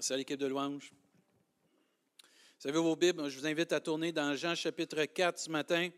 [0.00, 0.90] Merci à l'équipe de louange.
[2.58, 5.90] Vous avez vos Bibles, je vous invite à tourner dans Jean chapitre 4 ce matin.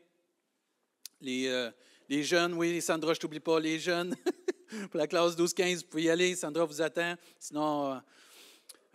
[1.20, 1.70] Les, euh,
[2.08, 4.16] les jeunes, oui, Sandra, je t'oublie pas, les jeunes,
[4.90, 7.14] pour la classe 12-15, vous pouvez y aller, Sandra vous attend.
[7.38, 7.98] Sinon, euh,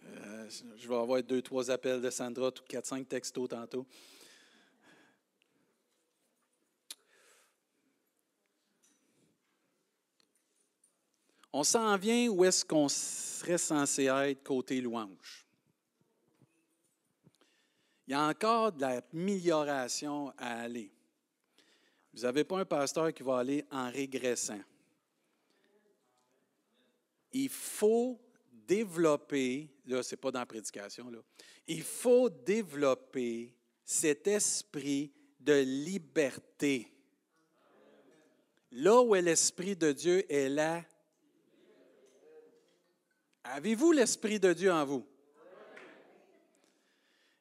[0.03, 3.87] euh, je vais avoir deux, trois appels de Sandra, quatre, cinq textos tantôt.
[11.59, 15.43] On s'en vient où est-ce qu'on serait censé être côté louange.
[18.05, 20.91] Il y a encore de l'amélioration à aller.
[22.13, 24.61] Vous n'avez pas un pasteur qui va aller en régressant.
[27.31, 31.23] Il faut développer, là, ce n'est pas dans la prédication, là,
[31.65, 33.51] il faut développer
[33.83, 36.93] cet esprit de liberté.
[38.73, 40.85] Là où est l'Esprit de Dieu est là.
[43.51, 45.05] Avez-vous l'Esprit de Dieu en vous?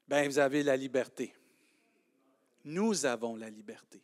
[0.06, 1.34] Bien, vous avez la liberté.
[2.64, 4.02] Nous avons la liberté.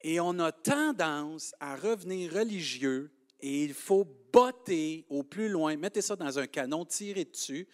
[0.00, 6.02] Et on a tendance à revenir religieux et il faut botter au plus loin, mettez
[6.02, 7.68] ça dans un canon, tirez dessus,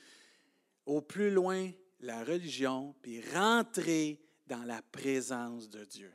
[0.84, 6.12] au plus loin la religion, puis rentrer dans la présence de Dieu.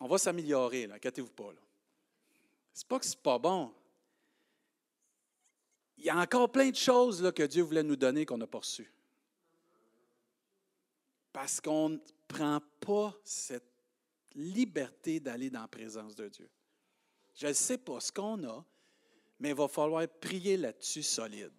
[0.00, 1.52] On va s'améliorer, là, inquiétez-vous pas.
[1.52, 1.60] Là.
[2.72, 3.72] C'est pas que c'est pas bon.
[6.08, 8.46] Il y a encore plein de choses là, que Dieu voulait nous donner qu'on n'a
[8.46, 8.90] pas reçues.
[11.34, 13.70] Parce qu'on ne prend pas cette
[14.34, 16.48] liberté d'aller dans la présence de Dieu.
[17.34, 18.64] Je ne sais pas ce qu'on a,
[19.38, 21.52] mais il va falloir prier là-dessus solide.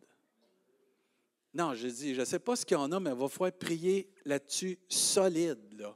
[1.53, 4.11] Non, je dis, je ne sais pas ce qu'on a, mais il va falloir prier
[4.25, 5.93] là-dessus solide.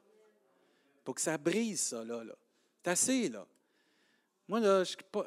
[1.03, 2.23] Pour que ça brise, ça, là.
[2.23, 2.35] là.
[2.83, 3.47] C'est assez, là.
[4.47, 5.25] Moi, là, je suis pas.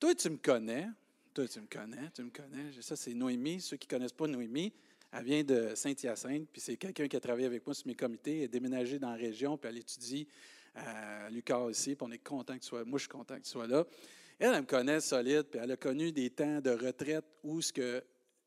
[0.00, 0.88] Toi, tu me connais.
[1.36, 2.72] Toi, tu me connais, tu me connais.
[2.80, 3.60] Ça, c'est Noémie.
[3.60, 4.72] Ceux qui ne connaissent pas Noémie,
[5.12, 8.38] elle vient de Saint-Hyacinthe, puis c'est quelqu'un qui a travaillé avec moi sur mes comités,
[8.38, 10.26] elle est déménagée dans la région, puis elle étudie
[10.74, 13.42] à Lucas ici, puis on est content que tu sois, moi je suis content que
[13.42, 13.84] tu sois là.
[14.38, 17.70] Elle, elle me connaît solide, puis elle a connu des temps de retraite où ce
[17.70, 18.02] que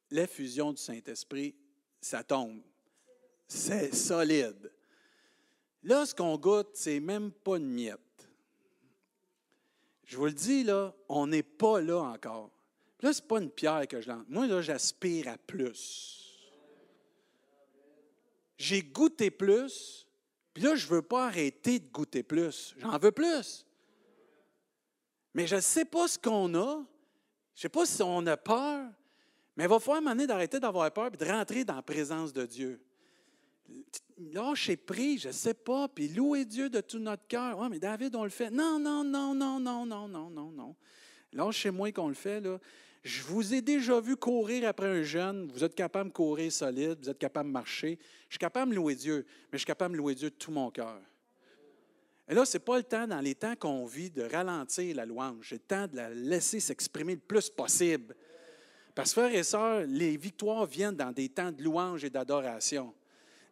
[0.09, 1.53] l'effusion du Saint-Esprit,
[2.01, 2.59] ça tombe.
[3.47, 4.71] C'est solide.
[5.83, 7.99] Là, ce qu'on goûte, c'est même pas une miette.
[10.05, 12.49] Je vous le dis, là, on n'est pas là encore.
[13.01, 14.25] Là, ce n'est pas une pierre que je lance.
[14.27, 16.19] Moi, là, j'aspire à plus.
[18.57, 20.05] J'ai goûté plus,
[20.53, 22.75] puis là, je ne veux pas arrêter de goûter plus.
[22.77, 23.65] J'en veux plus.
[25.33, 26.85] Mais je ne sais pas ce qu'on a.
[27.55, 28.89] Je ne sais pas si on a peur.
[29.55, 32.45] Mais il va falloir m'amener d'arrêter d'avoir peur et de rentrer dans la présence de
[32.45, 32.81] Dieu.
[34.17, 37.57] Lâcher pris, je ne sais pas, puis louer Dieu de tout notre cœur.
[37.59, 38.49] Oui, mais David, on le fait.
[38.49, 40.75] Non, non, non, non, non, non, non, non, non.
[41.33, 42.59] Lâchez-moi qu'on le fait, là.
[43.03, 45.49] Je vous ai déjà vu courir après un jeune.
[45.53, 47.97] Vous êtes capable de courir solide, vous êtes capable de marcher.
[48.27, 50.51] Je suis capable de louer Dieu, mais je suis capable de louer Dieu de tout
[50.51, 50.99] mon cœur.
[52.27, 55.05] Et là, ce n'est pas le temps, dans les temps qu'on vit, de ralentir la
[55.05, 55.47] louange.
[55.49, 58.15] C'est le temps de la laisser s'exprimer le plus possible.
[58.93, 62.93] Parce que, frères et sœurs, les victoires viennent dans des temps de louange et d'adoration.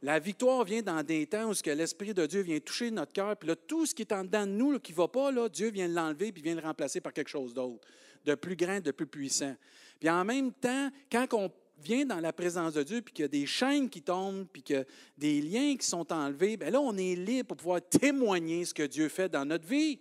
[0.02, 3.50] La victoire vient dans des temps où l'Esprit de Dieu vient toucher notre cœur, puis
[3.50, 5.69] là, tout ce qui est en dedans de nous, qui ne va pas, là, Dieu
[5.69, 7.88] vient l'enlever, puis vient le remplacer par quelque chose d'autre
[8.28, 9.56] de plus grand, de plus puissant.
[10.00, 13.25] Puis en même temps, quand on vient dans la présence de Dieu, puis qu'il y
[13.25, 14.86] a des chaînes qui tombent, puis que
[15.18, 18.84] des liens qui sont enlevés, bien là, on est libre pour pouvoir témoigner ce que
[18.84, 20.00] Dieu fait dans notre vie.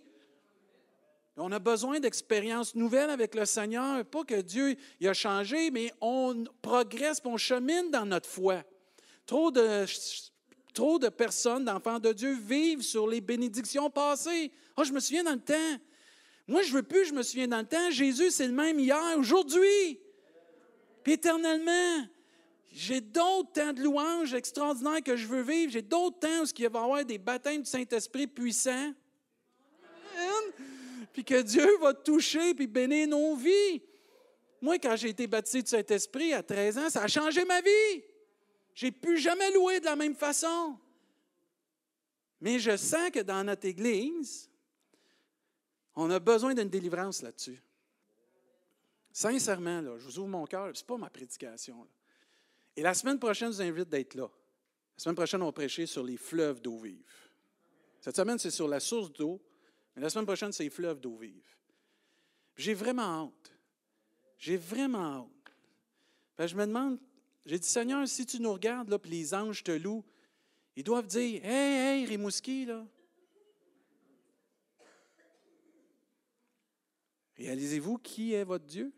[1.37, 4.03] On a besoin d'expériences nouvelles avec le Seigneur.
[4.05, 8.63] Pas que Dieu a changé, mais on progresse, on chemine dans notre foi.
[9.27, 9.85] Trop de,
[10.73, 14.51] trop de personnes, d'enfants de Dieu, vivent sur les bénédictions passées.
[14.75, 15.77] oh, je me souviens dans le temps,
[16.47, 19.17] moi, je veux plus, je me souviens dans le temps, Jésus, c'est le même hier,
[19.17, 19.99] aujourd'hui,
[21.03, 22.07] puis éternellement.
[22.71, 25.71] J'ai d'autres temps de louanges extraordinaires que je veux vivre.
[25.71, 28.93] J'ai d'autres temps où il va y avoir des baptêmes du Saint-Esprit puissants.
[31.11, 33.81] Puis que Dieu va toucher puis bénir nos vies.
[34.61, 38.03] Moi, quand j'ai été baptisé du Saint-Esprit à 13 ans, ça a changé ma vie.
[38.77, 40.77] J'ai plus jamais loué de la même façon.
[42.39, 44.51] Mais je sens que dans notre Église,
[45.95, 47.59] on a besoin d'une délivrance là-dessus.
[49.11, 51.87] Sincèrement, là, je vous ouvre mon cœur, ce n'est pas ma prédication.
[52.75, 54.29] Et la semaine prochaine, je vous invite d'être là.
[54.95, 57.31] La semaine prochaine, on va prêcher sur les fleuves d'eau vive.
[57.99, 59.41] Cette semaine, c'est sur la source d'eau,
[59.95, 61.49] mais la semaine prochaine, c'est les fleuves d'eau vive.
[62.55, 63.57] J'ai vraiment hâte.
[64.37, 65.27] J'ai vraiment
[66.37, 66.47] hâte.
[66.47, 66.99] je me demande,
[67.47, 70.03] j'ai dit, Seigneur, si tu nous regardes, là, puis les anges te louent,
[70.75, 72.85] ils doivent dire, Hey, hey, Rimouski, là.
[77.37, 78.91] Réalisez-vous qui est votre Dieu?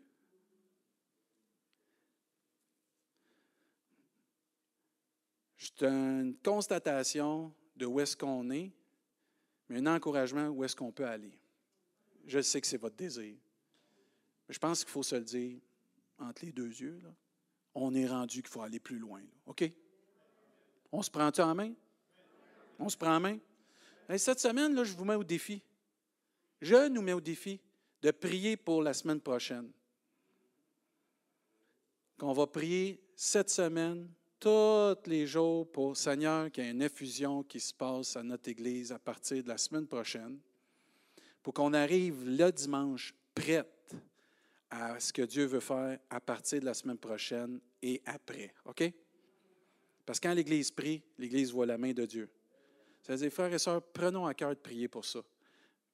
[5.56, 8.72] C'est une constatation de où est-ce qu'on est,
[9.68, 11.38] mais un encouragement où est-ce qu'on peut aller.
[12.26, 13.36] Je sais que c'est votre désir.
[14.48, 15.60] Mais je pense qu'il faut se le dire
[16.18, 16.98] entre les deux yeux.
[17.04, 17.14] Là.
[17.74, 19.22] On est rendu qu'il faut aller plus loin.
[19.46, 19.70] OK?
[20.92, 21.72] On se prend-tu en main?
[22.78, 23.38] On se prend en main?
[24.16, 25.62] cette semaine, là, je vous mets au défi.
[26.60, 27.60] Je nous mets au défi
[28.02, 29.70] de prier pour la semaine prochaine.
[32.18, 37.42] Qu'on va prier cette semaine, tous les jours, pour Seigneur, qu'il y ait une effusion
[37.42, 40.38] qui se passe à notre Église à partir de la semaine prochaine,
[41.42, 43.94] pour qu'on arrive le dimanche prête
[44.70, 48.54] à ce que Dieu veut faire à partir de la semaine prochaine et après.
[48.64, 48.92] OK?
[50.06, 52.28] Parce que quand l'Église prie, l'Église voit la main de Dieu.
[53.02, 55.20] Ça veut dire, frères et sœurs, prenons à cœur de prier pour ça.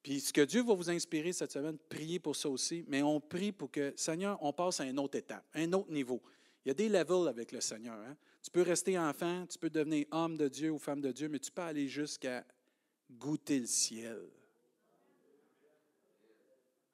[0.02, 3.20] Puis ce que Dieu va vous inspirer cette semaine, priez pour ça aussi, mais on
[3.20, 6.22] prie pour que, Seigneur, on passe à une autre étape, un autre niveau.
[6.64, 7.98] Il y a des levels avec le Seigneur.
[7.98, 8.16] Hein.
[8.42, 11.38] Tu peux rester enfant, tu peux devenir homme de Dieu ou femme de Dieu, mais
[11.38, 12.44] tu peux aller jusqu'à
[13.10, 14.20] goûter le ciel.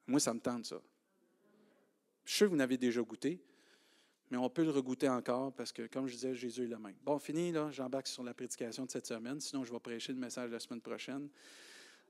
[0.07, 0.81] Moi, ça me tente ça.
[2.25, 3.39] Je suis sûr que vous n'avez déjà goûté,
[4.31, 6.95] mais on peut le regoûter encore parce que, comme je disais, Jésus est le même.
[7.03, 10.19] Bon, fini, là, j'embarque sur la prédication de cette semaine, sinon je vais prêcher le
[10.19, 11.29] message la semaine prochaine.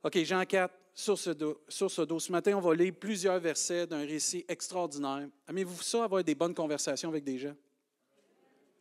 [0.04, 4.06] OK, Jean 4, sur ce, dos, sur ce matin, on va lire plusieurs versets d'un
[4.06, 5.27] récit extraordinaire.
[5.48, 7.56] Aimez-vous ça, avoir des bonnes conversations avec des gens?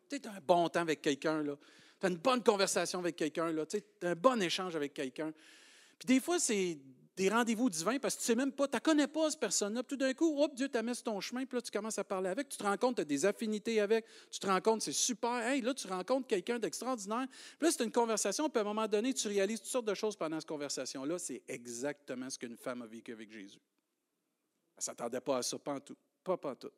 [0.09, 1.57] Tu un bon temps avec quelqu'un, là.
[2.01, 3.65] Tu as une bonne conversation avec quelqu'un, là.
[3.65, 5.33] Tu as un bon échange avec quelqu'un.
[5.99, 6.79] Puis des fois, c'est
[7.17, 9.41] des rendez-vous divins parce que tu ne sais même pas, tu ne connais pas cette
[9.41, 9.83] personne-là.
[9.83, 12.05] Tout d'un coup, hop, Dieu t'a mis sur ton chemin, puis là, tu commences à
[12.05, 14.83] parler avec, tu te rends compte, tu as des affinités avec, tu te rends compte,
[14.83, 15.47] c'est super.
[15.47, 17.27] Hey, là, tu rencontres quelqu'un d'extraordinaire.
[17.59, 19.95] Puis là, c'est une conversation, puis à un moment donné, tu réalises toutes sortes de
[19.95, 21.19] choses pendant cette conversation-là.
[21.19, 23.59] C'est exactement ce qu'une femme a vécu avec Jésus.
[23.59, 25.97] Elle ne s'attendait pas à ça, pas en tout.
[26.25, 26.71] Pas, pas en tout.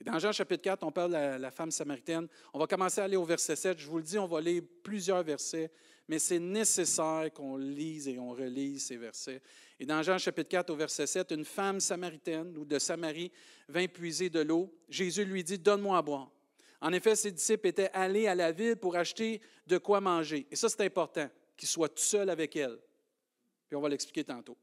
[0.00, 2.28] Et dans Jean chapitre 4, on parle de la, la femme samaritaine.
[2.52, 3.78] On va commencer à aller au verset 7.
[3.78, 5.72] Je vous le dis, on va lire plusieurs versets
[6.08, 9.40] mais c'est nécessaire qu'on lise et on relise ces versets.
[9.82, 13.32] Et dans Jean chapitre 4 au verset 7, une femme samaritaine ou de Samarie
[13.66, 14.72] vint puiser de l'eau.
[14.88, 16.30] Jésus lui dit, Donne-moi à boire.
[16.80, 20.46] En effet, ses disciples étaient allés à la ville pour acheter de quoi manger.
[20.52, 22.78] Et ça, c'est important, qu'il soit tout seul avec elle.
[23.66, 24.56] Puis on va l'expliquer tantôt.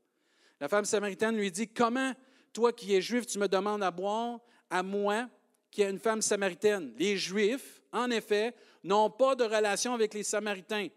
[0.57, 2.13] La femme samaritaine lui dit, Comment,
[2.53, 4.39] toi qui es juif, tu me demandes à boire
[4.69, 5.29] à moi,
[5.69, 6.93] qui est une femme samaritaine?
[6.97, 8.55] Les Juifs, en effet,
[8.85, 10.87] n'ont pas de relation avec les Samaritains.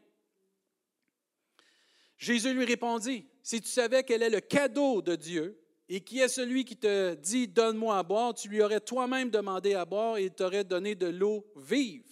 [2.18, 5.58] Jésus lui répondit, si tu savais quel est le cadeau de Dieu
[5.88, 9.74] et qui est celui qui te dit, donne-moi à boire, tu lui aurais toi-même demandé
[9.74, 12.06] à boire et il t'aurait donné de l'eau vive.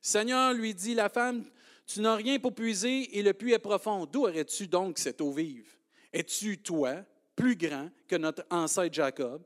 [0.00, 1.44] Seigneur lui dit la femme,
[1.86, 4.04] tu n'as rien pour puiser et le puits est profond.
[4.04, 5.74] D'où aurais-tu donc cette eau vive?
[6.12, 7.04] Es-tu, toi,
[7.34, 9.42] plus grand que notre ancêtre Jacob,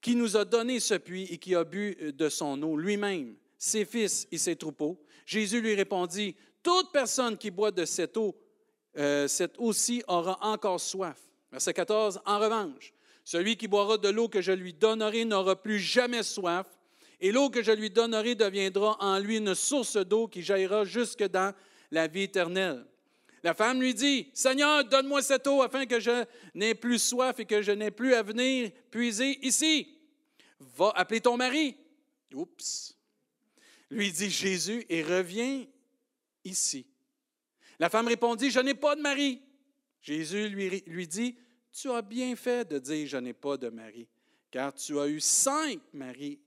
[0.00, 3.84] qui nous a donné ce puits et qui a bu de son eau lui-même, ses
[3.84, 5.00] fils et ses troupeaux?
[5.24, 8.36] Jésus lui répondit, toute personne qui boit de cette eau
[8.98, 11.18] euh, cette aussi aura encore soif.
[11.50, 12.92] Verset 14, en revanche,
[13.24, 16.66] celui qui boira de l'eau que je lui donnerai n'aura plus jamais soif,
[17.20, 21.22] et l'eau que je lui donnerai deviendra en lui une source d'eau qui jaillira jusque
[21.22, 21.54] dans
[21.90, 22.84] la vie éternelle.
[23.44, 26.24] La femme lui dit, Seigneur, donne-moi cette eau afin que je
[26.54, 29.88] n'ai plus soif et que je n'ai plus à venir puiser ici.
[30.60, 31.76] Va appeler ton mari.
[32.34, 32.96] Oups.
[33.90, 35.66] Lui dit Jésus et reviens
[36.44, 36.86] ici.
[37.82, 39.42] La femme répondit, Je n'ai pas de mari.
[40.00, 41.36] Jésus lui, lui dit,
[41.72, 44.08] Tu as bien fait de dire, Je n'ai pas de mari,
[44.52, 46.38] car tu as eu cinq maris,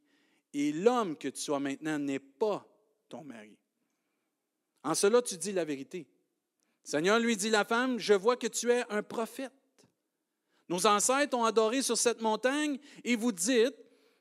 [0.54, 2.65] et l'homme que tu as maintenant n'est pas
[3.10, 3.58] ton mari.
[4.82, 6.08] En cela, tu dis la vérité.
[6.86, 9.51] Seigneur lui dit la femme, Je vois que tu es un prophète.
[10.70, 13.75] Nos ancêtres ont adoré sur cette montagne, et vous dites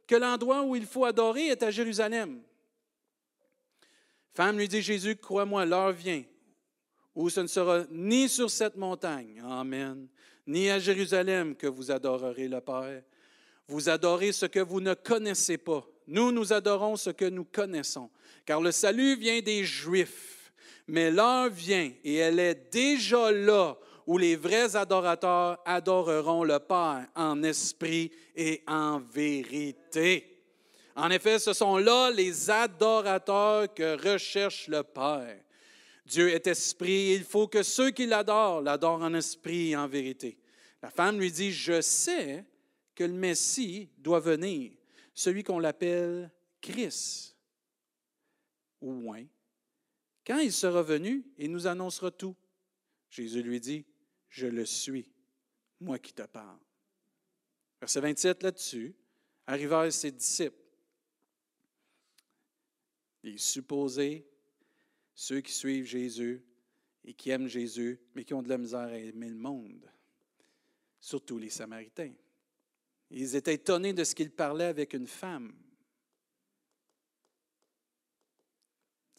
[0.09, 2.42] que l'endroit où il faut adorer est à Jérusalem.
[4.33, 6.25] Femme lui dit Jésus, crois-moi, l'heure vient
[7.14, 10.09] où ce ne sera ni sur cette montagne, Amen,
[10.47, 13.02] ni à Jérusalem que vous adorerez le Père.
[13.68, 15.87] Vous adorez ce que vous ne connaissez pas.
[16.06, 18.11] Nous, nous adorons ce que nous connaissons,
[18.44, 20.52] car le salut vient des Juifs.
[20.87, 27.06] Mais l'heure vient, et elle est déjà là, où les vrais adorateurs adoreront le Père
[27.14, 30.42] en esprit et en vérité.
[30.94, 35.38] En effet, ce sont là les adorateurs que recherche le Père.
[36.06, 40.38] Dieu est esprit, il faut que ceux qui l'adorent l'adorent en esprit et en vérité.
[40.82, 42.44] La femme lui dit, je sais
[42.94, 44.73] que le Messie doit venir,
[45.14, 46.30] celui qu'on l'appelle
[46.61, 47.37] Christ.
[48.82, 49.25] Ou moins.
[50.26, 52.37] Quand il sera venu, il nous annoncera tout.
[53.08, 53.87] Jésus lui dit,
[54.28, 55.11] je le suis,
[55.80, 56.58] moi qui te parle.
[57.80, 58.94] Verset 27 là-dessus,
[59.46, 60.58] arrivèrent ses disciples,
[63.23, 64.26] les supposés
[65.14, 66.42] ceux qui suivent Jésus
[67.04, 69.90] et qui aiment Jésus, mais qui ont de la misère à aimer le monde,
[71.00, 72.14] surtout les Samaritains.
[73.11, 75.54] Ils étaient étonnés de ce qu'il parlait avec une femme.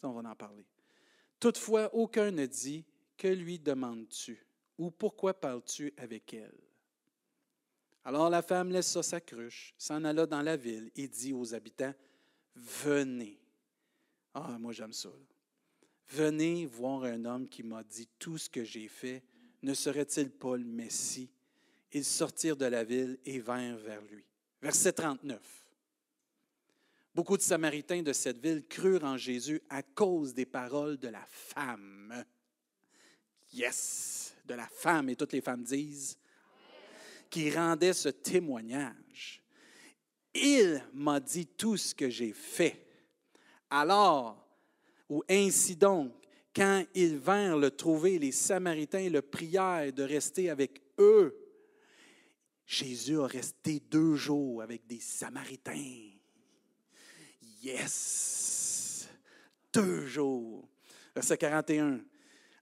[0.02, 0.66] On va en parler.
[1.40, 2.84] Toutefois, aucun ne dit
[3.16, 4.44] Que lui demandes-tu?
[4.78, 6.58] Ou pourquoi parles-tu avec elle
[8.04, 11.94] Alors la femme laissa sa cruche, s'en alla dans la ville et dit aux habitants
[12.54, 13.40] Venez.
[14.34, 15.10] Ah, moi j'aime ça.
[16.08, 19.22] Venez voir un homme qui m'a dit tout ce que j'ai fait.
[19.62, 21.30] Ne serait-il pas le Messie?
[21.92, 24.24] Ils sortirent de la ville et vinrent vers lui.
[24.62, 25.40] Verset 39.
[27.14, 31.24] Beaucoup de Samaritains de cette ville crurent en Jésus à cause des paroles de la
[31.26, 32.24] femme.
[33.52, 36.18] Yes, de la femme, et toutes les femmes disent,
[37.30, 39.42] qui rendait ce témoignage.
[40.34, 42.86] Il m'a dit tout ce que j'ai fait.
[43.70, 44.45] Alors,
[45.08, 46.12] ou ainsi donc,
[46.54, 51.36] quand ils vinrent le trouver, les Samaritains le prièrent de rester avec eux.
[52.64, 56.10] Jésus a resté deux jours avec des Samaritains.
[57.62, 59.08] Yes!
[59.72, 60.68] Deux jours.
[61.14, 62.00] Verset 41.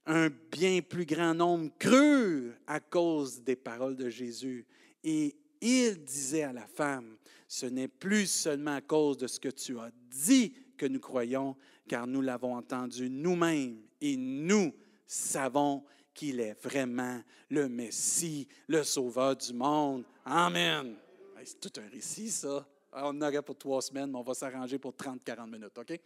[0.07, 4.67] Un bien plus grand nombre crut à cause des paroles de Jésus.
[5.03, 9.49] Et il disait à la femme, ce n'est plus seulement à cause de ce que
[9.49, 11.55] tu as dit que nous croyons,
[11.87, 14.73] car nous l'avons entendu nous-mêmes et nous
[15.05, 20.05] savons qu'il est vraiment le Messie, le Sauveur du monde.
[20.23, 20.95] Amen.
[21.43, 22.65] C'est tout un récit, ça.
[22.93, 25.99] On en aurait pour trois semaines, mais on va s'arranger pour 30-40 minutes, OK?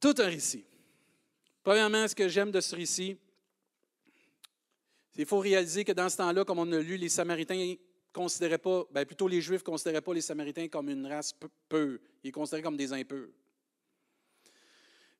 [0.00, 0.64] Tout un récit.
[1.62, 3.16] Premièrement, ce que j'aime de ce récit,
[5.16, 7.74] il faut réaliser que dans ce temps-là, comme on a lu, les Samaritains
[8.12, 11.34] considéraient pas, bien plutôt les Juifs ne considéraient pas les Samaritains comme une race
[11.68, 12.00] peu.
[12.22, 13.28] Ils considéraient comme des impurs.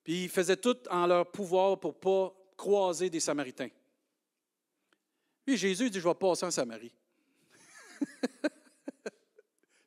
[0.05, 3.71] Puis ils faisaient tout en leur pouvoir pour ne pas croiser des Samaritains.
[5.45, 6.95] Puis Jésus dit, je vais passer en Samarie.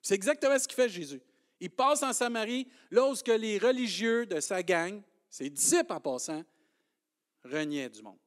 [0.01, 1.21] C'est exactement ce qu'il fait Jésus.
[1.59, 6.43] Il passe en Samarie lorsque les religieux de sa gang, ses disciples en passant,
[7.43, 8.19] reniaient du monde.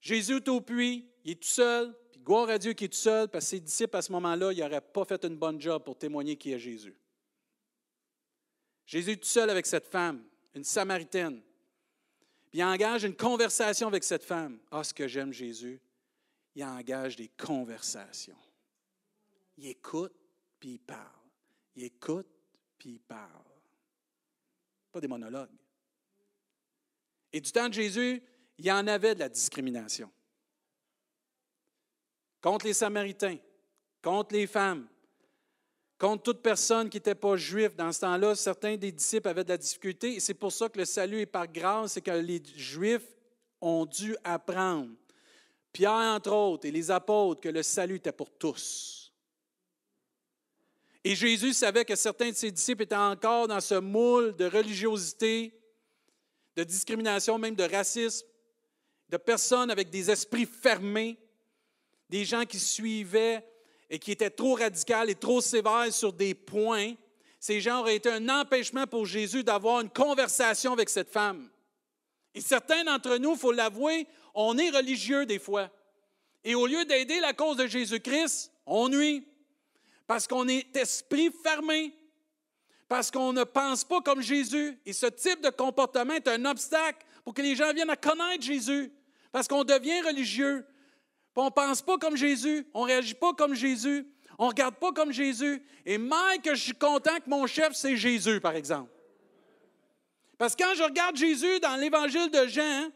[0.00, 2.96] Jésus est au puits, il est tout seul, puis gloire à Dieu qu'il est tout
[2.96, 5.82] seul, parce que ses disciples à ce moment-là, ils n'auraient pas fait une bonne job
[5.82, 6.96] pour témoigner qui est Jésus.
[8.88, 11.42] Jésus est tout seul avec cette femme, une Samaritaine.
[12.50, 14.58] Puis il engage une conversation avec cette femme.
[14.70, 15.78] Ah, ce que j'aime Jésus,
[16.54, 18.38] il engage des conversations.
[19.58, 20.14] Il écoute,
[20.58, 21.04] puis il parle.
[21.76, 22.26] Il écoute,
[22.78, 23.44] puis il parle.
[24.90, 25.50] Pas des monologues.
[27.30, 28.22] Et du temps de Jésus,
[28.56, 30.10] il y en avait de la discrimination.
[32.40, 33.36] Contre les Samaritains,
[34.00, 34.88] contre les femmes,
[35.98, 37.74] contre toute personne qui n'était pas juif.
[37.74, 40.78] Dans ce temps-là, certains des disciples avaient de la difficulté et c'est pour ça que
[40.78, 43.08] le salut est par grâce, c'est que les Juifs
[43.60, 44.90] ont dû apprendre,
[45.72, 49.12] Pierre entre autres et les apôtres, que le salut était pour tous.
[51.02, 55.52] Et Jésus savait que certains de ses disciples étaient encore dans ce moule de religiosité,
[56.56, 58.26] de discrimination, même de racisme,
[59.08, 61.18] de personnes avec des esprits fermés,
[62.08, 63.44] des gens qui suivaient
[63.90, 66.94] et qui était trop radical et trop sévère sur des points,
[67.40, 71.48] ces gens auraient été un empêchement pour Jésus d'avoir une conversation avec cette femme.
[72.34, 75.70] Et certains d'entre nous, il faut l'avouer, on est religieux des fois.
[76.44, 79.26] Et au lieu d'aider la cause de Jésus-Christ, on nuit.
[80.06, 81.94] Parce qu'on est esprit fermé.
[82.88, 84.78] Parce qu'on ne pense pas comme Jésus.
[84.86, 88.42] Et ce type de comportement est un obstacle pour que les gens viennent à connaître
[88.42, 88.92] Jésus.
[89.32, 90.64] Parce qu'on devient religieux
[91.42, 94.06] on ne pense pas comme Jésus, on ne réagit pas comme Jésus,
[94.38, 95.62] on ne regarde pas comme Jésus.
[95.84, 98.90] Et même que je suis content que mon chef, c'est Jésus, par exemple.
[100.36, 102.88] Parce que quand je regarde Jésus dans l'évangile de Jean,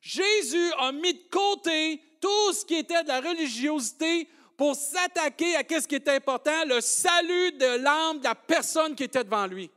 [0.00, 5.62] Jésus a mis de côté tout ce qui était de la religiosité pour s'attaquer à
[5.68, 9.70] ce qui était important, le salut de l'âme de la personne qui était devant lui.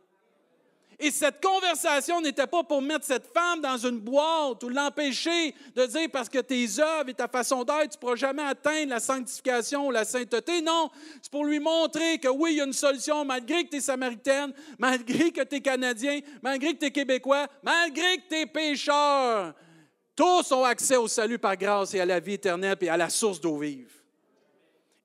[1.03, 5.86] Et cette conversation n'était pas pour mettre cette femme dans une boîte ou l'empêcher de
[5.86, 9.01] dire parce que tes œuvres et ta façon d'être, tu ne pourras jamais atteindre la
[9.01, 10.62] sanctification ou la sainteté.
[10.62, 10.89] Non,
[11.22, 13.81] c'est pour lui montrer que oui, il y a une solution malgré que tu es
[13.81, 18.45] samaritaine, malgré que tu es canadien, malgré que tu es québécois, malgré que tu es
[18.45, 19.53] pécheur.
[20.15, 23.10] Tous ont accès au salut par grâce et à la vie éternelle et à la
[23.10, 23.91] source d'eau vive.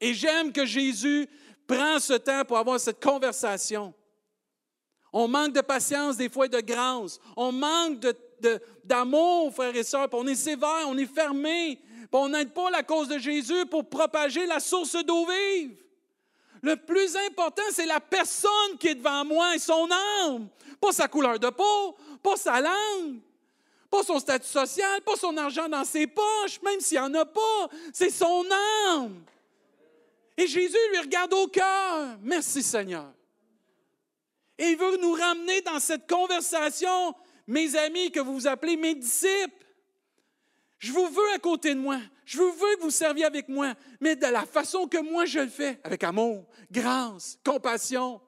[0.01, 1.29] Et j'aime que Jésus
[1.67, 3.93] prend ce temps pour avoir cette conversation.
[5.13, 7.19] On manque de patience des fois et de grâce.
[7.37, 8.07] On manque
[8.85, 10.09] d'amour, frères et sœurs.
[10.13, 11.79] on est sévère, on est fermé.
[12.13, 15.77] on n'aide pas la cause de Jésus pour propager la source d'eau vive.
[16.63, 19.89] Le plus important, c'est la personne qui est devant moi et son
[20.25, 20.49] âme.
[20.81, 23.21] Pas sa couleur de peau, pas sa langue,
[23.91, 27.25] pas son statut social, pas son argent dans ses poches, même s'il n'y en a
[27.25, 27.69] pas.
[27.93, 28.45] C'est son
[28.89, 29.23] âme.
[30.37, 32.17] Et Jésus lui regarde au cœur.
[32.23, 33.13] Merci Seigneur.
[34.59, 37.15] Et il veut nous ramener dans cette conversation,
[37.47, 39.67] mes amis, que vous appelez mes disciples.
[40.79, 41.99] Je vous veux à côté de moi.
[42.25, 45.41] Je vous veux que vous serviez avec moi, mais de la façon que moi je
[45.41, 48.21] le fais, avec amour, grâce, compassion.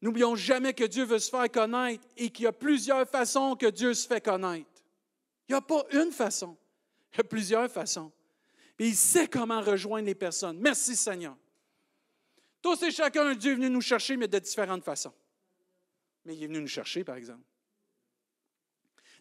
[0.00, 3.66] N'oublions jamais que Dieu veut se faire connaître et qu'il y a plusieurs façons que
[3.66, 4.70] Dieu se fait connaître.
[5.48, 6.56] Il n'y a pas une façon,
[7.12, 8.12] il y a plusieurs façons.
[8.80, 10.58] Et il sait comment rejoindre les personnes.
[10.58, 11.36] Merci Seigneur.
[12.62, 15.12] Tous et chacun, Dieu est venu nous chercher, mais de différentes façons.
[16.24, 17.44] Mais il est venu nous chercher, par exemple.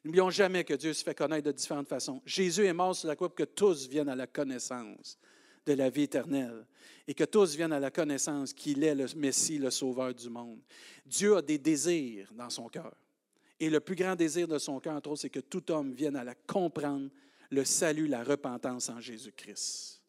[0.06, 2.22] N'oublions jamais que Dieu se fait connaître de différentes façons.
[2.26, 5.20] Jésus est mort sur la croix pour que tous viennent à la connaissance
[5.66, 6.66] de la vie éternelle
[7.06, 10.62] et que tous viennent à la connaissance qu'il est le Messie, le Sauveur du monde.
[11.06, 12.96] Dieu a des désirs dans son cœur.
[13.60, 16.16] Et le plus grand désir de son cœur, entre autres, c'est que tout homme vienne
[16.16, 17.10] à la comprendre,
[17.50, 20.02] le salut, la repentance en Jésus-Christ.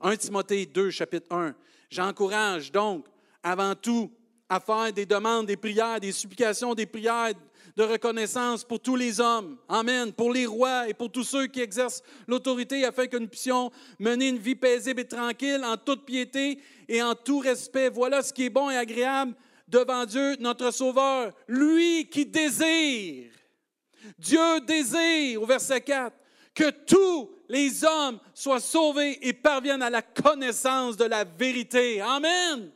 [0.00, 1.54] 1 Timothée 2, chapitre 1.
[1.90, 3.06] J'encourage donc,
[3.42, 4.10] avant tout,
[4.48, 7.32] à faire des demandes, des prières, des supplications, des prières
[7.76, 9.58] de reconnaissance pour tous les hommes.
[9.68, 10.12] Amen.
[10.12, 14.28] Pour les rois et pour tous ceux qui exercent l'autorité afin que nous puissions mener
[14.28, 17.90] une vie paisible et tranquille en toute piété et en tout respect.
[17.90, 19.34] Voilà ce qui est bon et agréable
[19.68, 21.32] devant Dieu, notre Sauveur.
[21.48, 23.32] Lui qui désire,
[24.18, 26.16] Dieu désire, au verset 4,
[26.56, 32.00] que tous les hommes soient sauvés et parviennent à la connaissance de la vérité.
[32.00, 32.72] Amen.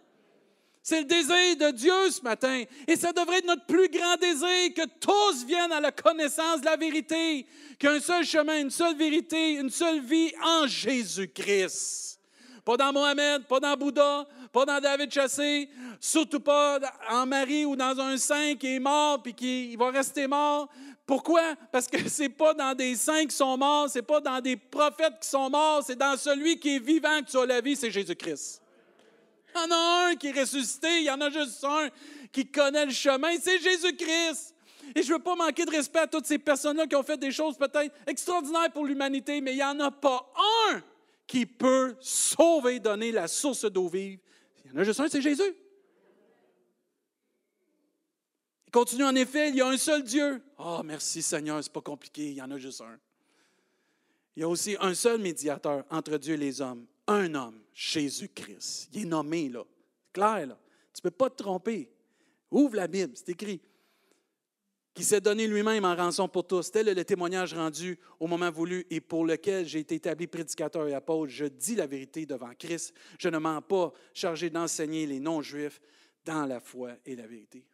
[0.82, 2.62] C'est le désir de Dieu ce matin.
[2.86, 6.66] Et ça devrait être notre plus grand désir, que tous viennent à la connaissance de
[6.66, 7.46] la vérité,
[7.78, 12.20] qu'un seul chemin, une seule vérité, une seule vie en Jésus-Christ.
[12.64, 17.76] Pas dans Mohamed, pas dans Bouddha, pas dans David Chassé, surtout pas en Marie ou
[17.76, 20.68] dans un saint qui est mort puis qui va rester mort.
[21.06, 21.54] Pourquoi?
[21.72, 25.20] Parce que c'est pas dans des saints qui sont morts, c'est pas dans des prophètes
[25.20, 28.62] qui sont morts, c'est dans celui qui est vivant que tu la vie, c'est Jésus-Christ.
[29.54, 31.88] Il y en a un qui est ressuscité, il y en a juste un
[32.30, 34.54] qui connaît le chemin, c'est Jésus-Christ.
[34.94, 37.18] Et je ne veux pas manquer de respect à toutes ces personnes-là qui ont fait
[37.18, 40.32] des choses peut-être extraordinaires pour l'humanité, mais il n'y en a pas
[40.70, 40.82] un
[41.26, 44.18] qui peut sauver, donner la source d'eau vive.
[44.64, 45.54] Il y en a juste un, c'est Jésus.
[48.70, 50.40] Il continue en effet, il y a un seul Dieu.
[50.56, 53.00] Oh, merci Seigneur, c'est pas compliqué, il y en a juste un.
[54.36, 58.90] Il y a aussi un seul médiateur entre Dieu et les hommes, un homme, Jésus-Christ.
[58.92, 59.64] Il est nommé, là.
[60.12, 60.58] Clair, là.
[60.94, 61.90] Tu ne peux pas te tromper.
[62.48, 63.60] Ouvre la Bible, c'est écrit.
[64.94, 66.70] Qui s'est donné lui-même en rançon pour tous.
[66.70, 70.86] Tel est le témoignage rendu au moment voulu et pour lequel j'ai été établi prédicateur
[70.86, 71.32] et apôtre.
[71.32, 72.94] Je dis la vérité devant Christ.
[73.18, 75.80] Je ne mens pas, chargé d'enseigner les non-juifs
[76.24, 77.66] dans la foi et la vérité.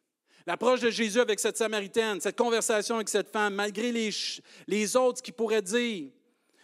[0.47, 4.11] L'approche de Jésus avec cette Samaritaine, cette conversation avec cette femme, malgré les,
[4.69, 6.11] les autres qui pourraient dire,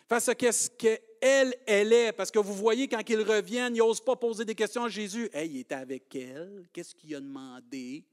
[0.09, 2.13] face à ce que elle, elle est.
[2.13, 5.31] Parce que vous voyez, quand ils reviennent, ils n'osent pas poser des questions à Jésus.
[5.33, 6.69] Hey, il était avec elle?
[6.73, 8.05] Qu'est-ce qu'il a demandé?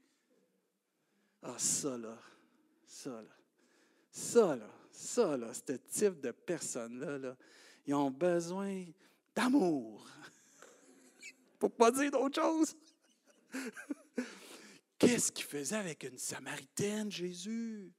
[1.42, 2.18] Ah, ça là,
[2.84, 3.36] ça là,
[4.10, 7.36] ça là, ça là, ce type de personnes-là, là,
[7.86, 8.84] ils ont besoin
[9.34, 10.06] d'amour.
[11.58, 12.76] Pour pas dire d'autre chose.
[15.00, 17.90] Qu'est-ce qu'il faisait avec une Samaritaine, Jésus?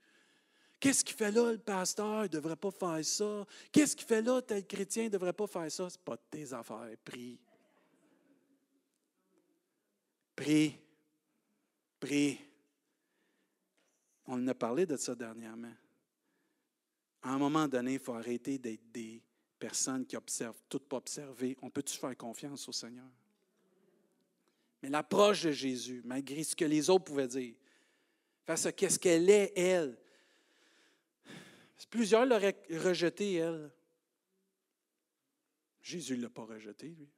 [0.79, 2.25] Qu'est-ce qu'il fait là, le pasteur?
[2.25, 3.45] Il ne devrait pas faire ça.
[3.71, 5.03] Qu'est-ce qu'il fait là, tel chrétien?
[5.03, 5.89] Il ne devrait pas faire ça.
[5.89, 6.89] Ce n'est pas de tes affaires.
[7.03, 7.39] Prie.
[10.35, 10.79] Prie.
[11.99, 12.39] Prie.
[14.27, 15.73] On en a parlé de ça dernièrement.
[17.23, 19.23] À un moment donné, il faut arrêter d'être des
[19.57, 21.57] personnes qui observent, toutes pas observer.
[21.63, 23.09] On peut-tu faire confiance au Seigneur?
[24.81, 27.53] Mais l'approche de Jésus, malgré ce que les autres pouvaient dire,
[28.45, 29.97] face à qu'est-ce qu'elle est, elle,
[31.89, 33.71] Plusieurs l'auraient rejeté, elle.
[35.81, 37.09] Jésus ne l'a pas rejeté, lui.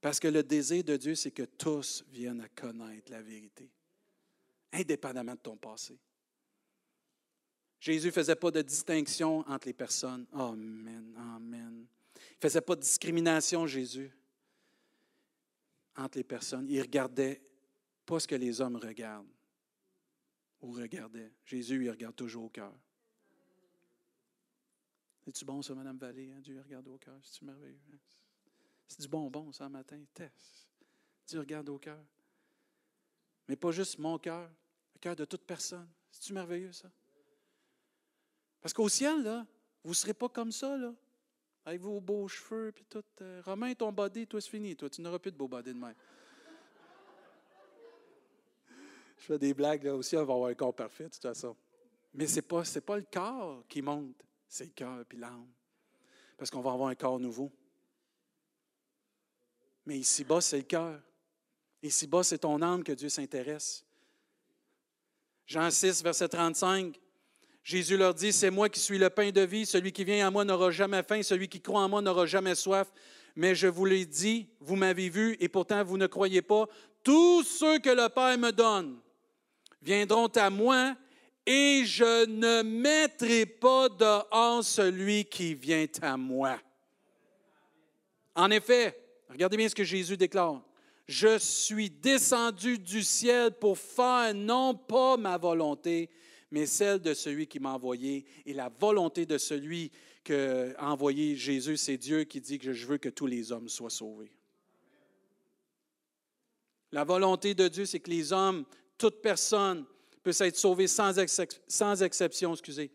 [0.00, 3.70] Parce que le désir de Dieu, c'est que tous viennent à connaître la vérité,
[4.72, 5.98] indépendamment de ton passé.
[7.80, 10.26] Jésus ne faisait pas de distinction entre les personnes.
[10.32, 11.86] Amen, amen.
[12.16, 14.10] Il ne faisait pas de discrimination, Jésus,
[16.00, 16.66] entre les personnes.
[16.68, 17.42] Il regardait
[18.04, 19.30] pas ce que les hommes regardent
[20.60, 21.32] ou regardait.
[21.44, 22.74] Jésus, il regarde toujours au cœur.
[25.24, 26.32] C'est-tu bon, ça, Mme Vallée?
[26.32, 26.40] Hein?
[26.40, 27.18] Dieu regarde au cœur.
[27.22, 27.80] C'est-tu merveilleux?
[27.92, 27.98] Hein?
[28.88, 30.02] C'est du bonbon, ça, matin.
[30.12, 30.68] Test.
[31.26, 32.04] Dieu regarde au cœur.
[33.46, 34.50] Mais pas juste mon cœur,
[34.94, 35.88] le cœur de toute personne.
[36.10, 36.90] C'est-tu merveilleux, ça?
[38.60, 39.46] Parce qu'au ciel, là,
[39.82, 40.94] Vous ne serez pas comme ça, là.
[41.70, 43.04] Avec vos beaux cheveux, puis tout.
[43.20, 44.74] Euh, Romain, ton body, toi, c'est fini.
[44.74, 45.94] Toi, tu n'auras plus de beau body de même.
[49.16, 51.56] Je fais des blagues, là aussi, on va avoir un corps parfait, de toute façon.
[52.12, 55.46] Mais ce n'est pas, pas le corps qui monte, c'est le cœur puis l'âme.
[56.36, 57.52] Parce qu'on va avoir un corps nouveau.
[59.86, 61.00] Mais ici-bas, c'est le cœur.
[61.84, 63.84] Ici-bas, c'est ton âme que Dieu s'intéresse.
[65.46, 67.00] Jean 6, verset 35.
[67.62, 70.30] Jésus leur dit, c'est moi qui suis le pain de vie, celui qui vient à
[70.30, 72.88] moi n'aura jamais faim, celui qui croit en moi n'aura jamais soif.
[73.36, 76.66] Mais je vous l'ai dit, vous m'avez vu, et pourtant vous ne croyez pas.
[77.02, 78.98] Tous ceux que le Père me donne
[79.82, 80.94] viendront à moi,
[81.46, 86.58] et je ne mettrai pas dehors celui qui vient à moi.
[88.34, 88.96] En effet,
[89.28, 90.62] regardez bien ce que Jésus déclare.
[91.06, 96.08] Je suis descendu du ciel pour faire non pas ma volonté,
[96.50, 98.24] mais celle de celui qui m'a envoyé.
[98.46, 99.90] Et la volonté de celui
[100.24, 103.68] qui a envoyé Jésus, c'est Dieu qui dit que je veux que tous les hommes
[103.68, 104.32] soient sauvés.
[106.92, 108.64] La volonté de Dieu, c'est que les hommes,
[108.98, 109.84] toute personne,
[110.22, 111.14] puisse être sauvée sans,
[111.68, 112.52] sans exception.
[112.52, 112.90] Excusez.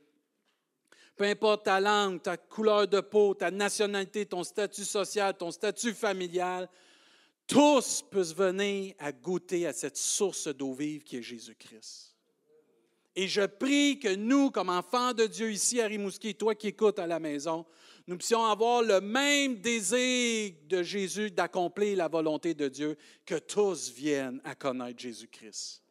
[1.16, 5.94] Peu importe ta langue, ta couleur de peau, ta nationalité, ton statut social, ton statut
[5.94, 6.70] familial,
[7.48, 12.15] tous peuvent venir à goûter à cette source d'eau vive qui est Jésus-Christ.
[13.16, 17.00] Et je prie que nous, comme enfants de Dieu ici à Rimouski, toi qui écoutes
[17.00, 17.66] à la maison,
[18.08, 23.90] nous puissions avoir le même désir de Jésus d'accomplir la volonté de Dieu, que tous
[23.90, 25.82] viennent à connaître Jésus-Christ,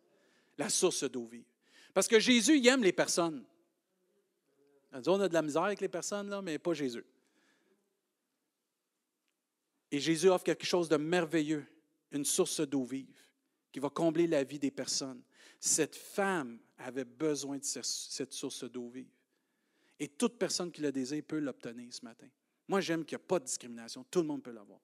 [0.58, 1.46] la source d'eau vive.
[1.94, 3.44] Parce que Jésus, il aime les personnes.
[4.92, 7.04] On a de la misère avec les personnes, là, mais pas Jésus.
[9.90, 11.64] Et Jésus offre quelque chose de merveilleux,
[12.12, 13.16] une source d'eau vive
[13.72, 15.22] qui va combler la vie des personnes.
[15.58, 19.08] Cette femme avait besoin de cette source d'eau vive.
[19.98, 22.28] Et toute personne qui le désire peut l'obtenir ce matin.
[22.68, 24.04] Moi, j'aime qu'il n'y a pas de discrimination.
[24.10, 24.80] Tout le monde peut l'avoir.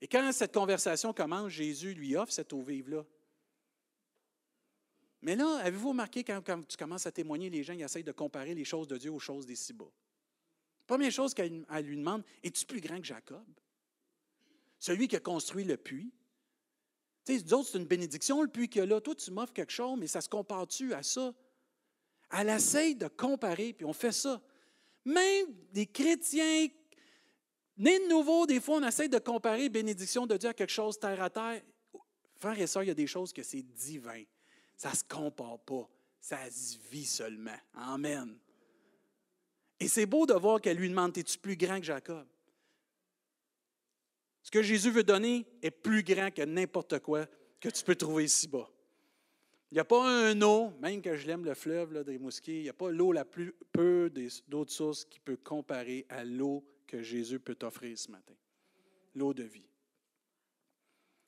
[0.00, 3.04] Et quand cette conversation commence, Jésus lui offre cette eau vive-là.
[5.22, 8.54] Mais là, avez-vous remarqué quand, tu commences à témoigner, les gens ils essayent de comparer
[8.54, 9.90] les choses de Dieu aux choses des ci-bas.
[10.86, 13.46] Première chose qu'elle lui demande, es-tu plus grand que Jacob?
[14.78, 16.12] Celui qui a construit le puits?
[17.26, 19.00] Tu sais, d'autres, c'est une bénédiction, le puits qu'il a là.
[19.00, 21.34] Toi, tu m'offres quelque chose, mais ça se compare-tu à ça?
[22.30, 24.40] Elle essaye de comparer, puis on fait ça.
[25.04, 26.68] Même des chrétiens
[27.76, 30.98] nés de nouveau, des fois, on essaie de comparer bénédiction de Dieu à quelque chose
[30.98, 31.62] terre à terre.
[32.36, 34.22] Frères et sœurs, il y a des choses que c'est divin.
[34.76, 35.88] Ça ne se compare pas.
[36.20, 37.58] Ça se vit seulement.
[37.74, 38.38] Amen.
[39.80, 42.26] Et c'est beau de voir qu'elle lui demande Es-tu plus grand que Jacob
[44.46, 47.26] ce que Jésus veut donner est plus grand que n'importe quoi
[47.58, 48.70] que tu peux trouver ici-bas.
[49.72, 52.58] Il n'y a pas un eau, même que je l'aime le fleuve là, des Mousquets,
[52.58, 54.08] il n'y a pas l'eau la plus peu
[54.46, 58.34] d'autres sources qui peut comparer à l'eau que Jésus peut t'offrir ce matin.
[59.16, 59.68] L'eau de vie.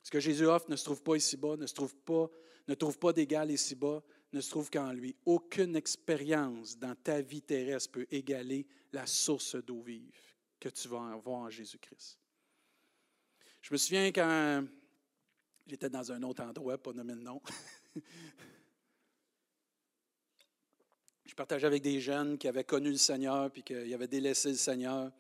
[0.05, 2.31] Ce que Jésus offre ne se trouve pas ici-bas, ne se trouve pas,
[2.69, 4.01] ne trouve pas d'égal ici-bas,
[4.33, 5.17] ne se trouve qu'en lui.
[5.27, 10.23] Aucune expérience dans ta vie terrestre peut égaler la source d'eau vive
[10.61, 12.21] que tu vas avoir en Jésus-Christ.
[13.69, 14.65] Je me souviens quand
[15.67, 17.39] j'étais dans un autre endroit, pas nommer le nom.
[21.27, 24.57] je partageais avec des jeunes qui avaient connu le Seigneur puis qui avaient délaissé le
[24.57, 25.13] Seigneur.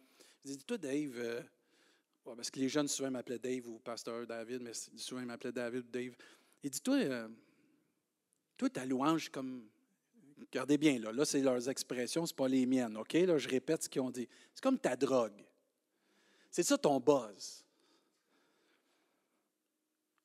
[0.42, 1.42] Je disais, toi, Dave, euh,
[2.24, 5.84] parce que les jeunes souvent m'appelaient Dave ou Pasteur David, mais souvent ils m'appelaient David
[5.84, 6.16] ou Dave.
[6.62, 7.28] Il dit, toi, euh,
[8.56, 9.68] toi, ta louange, comme.
[10.40, 13.12] Regardez bien, là, là c'est leurs expressions, ce pas les miennes, OK?
[13.12, 14.26] Là, je répète ce qu'ils ont dit.
[14.54, 15.44] C'est comme ta drogue.
[16.50, 17.67] C'est ça ton buzz.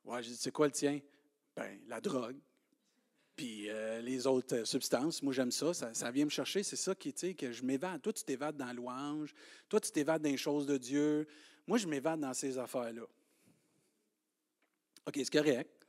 [0.06, 1.00] Ouais, c'est quoi le tien?
[1.56, 2.38] Ben, la drogue.
[3.36, 6.94] Puis euh, les autres euh, substances, moi j'aime ça, ça, vient me chercher, c'est ça
[6.94, 8.02] qui, tu que je m'évade.
[8.02, 9.34] Toi, tu t'évades dans louange,
[9.68, 11.28] toi, tu t'évades dans les choses de Dieu.
[11.66, 13.06] Moi, je m'évade dans ces affaires-là.
[15.08, 15.88] OK, c'est correct.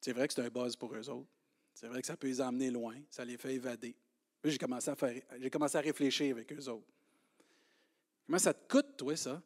[0.00, 1.28] C'est vrai que c'est un buzz pour eux autres.
[1.74, 3.94] C'est vrai que ça peut les emmener loin, ça les fait évader.
[4.42, 4.96] J'ai commencé à
[5.38, 6.86] j'ai commencé à réfléchir avec eux autres.
[8.26, 9.42] Comment ça te coûte, toi, ça?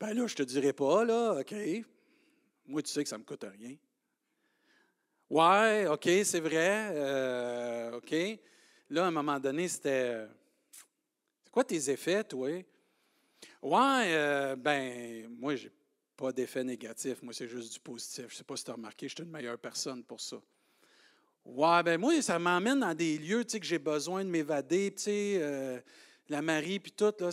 [0.00, 1.54] Ben là, je te dirai pas, là, OK.
[2.66, 3.76] Moi, tu sais que ça ne me coûte rien.
[5.28, 6.90] Ouais, OK, c'est vrai.
[6.94, 8.14] Euh, OK.
[8.90, 10.26] Là, à un moment donné, c'était.
[11.44, 12.48] C'est quoi tes effets, toi?
[13.60, 15.72] Ouais, euh, ben, moi, j'ai
[16.16, 17.22] pas d'effet négatif.
[17.22, 18.26] Moi, c'est juste du positif.
[18.28, 20.36] Je ne sais pas si tu as remarqué, je suis une meilleure personne pour ça.
[21.44, 24.92] Ouais, ben moi, ça m'emmène dans des lieux, tu sais, que j'ai besoin de m'évader,
[24.94, 25.38] tu sais.
[25.40, 25.80] Euh,
[26.30, 27.30] la Marie, puis tout, là,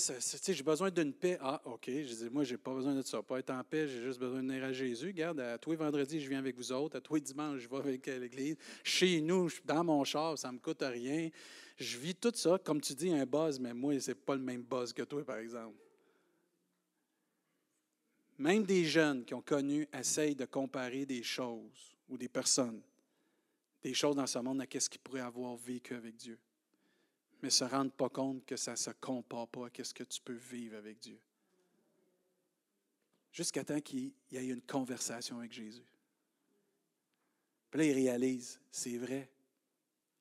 [0.48, 1.38] j'ai besoin d'une paix.
[1.42, 1.84] Ah, OK.
[1.88, 3.22] Je dis, moi, j'ai pas besoin de ça.
[3.22, 5.08] Pas être en paix, j'ai juste besoin de venir à Jésus.
[5.08, 6.98] Regarde, à tous les vendredis, je viens avec vous autres.
[6.98, 8.56] À tous les dimanches, je vais avec l'Église.
[8.84, 11.30] Chez nous, dans mon char, ça ne me coûte rien.
[11.78, 14.64] Je vis tout ça, comme tu dis, un buzz, mais moi, c'est pas le même
[14.64, 15.78] buzz que toi, par exemple.
[18.38, 22.82] Même des jeunes qui ont connu essayent de comparer des choses ou des personnes,
[23.84, 26.40] des choses dans ce monde à ce qu'ils pourraient avoir vécu avec Dieu
[27.46, 30.04] mais ne se rendent pas compte que ça ne se compare pas à ce que
[30.04, 31.20] tu peux vivre avec Dieu.
[33.32, 35.86] Jusqu'à temps qu'il y ait une conversation avec Jésus.
[37.70, 39.30] Puis là, il réalise, c'est vrai,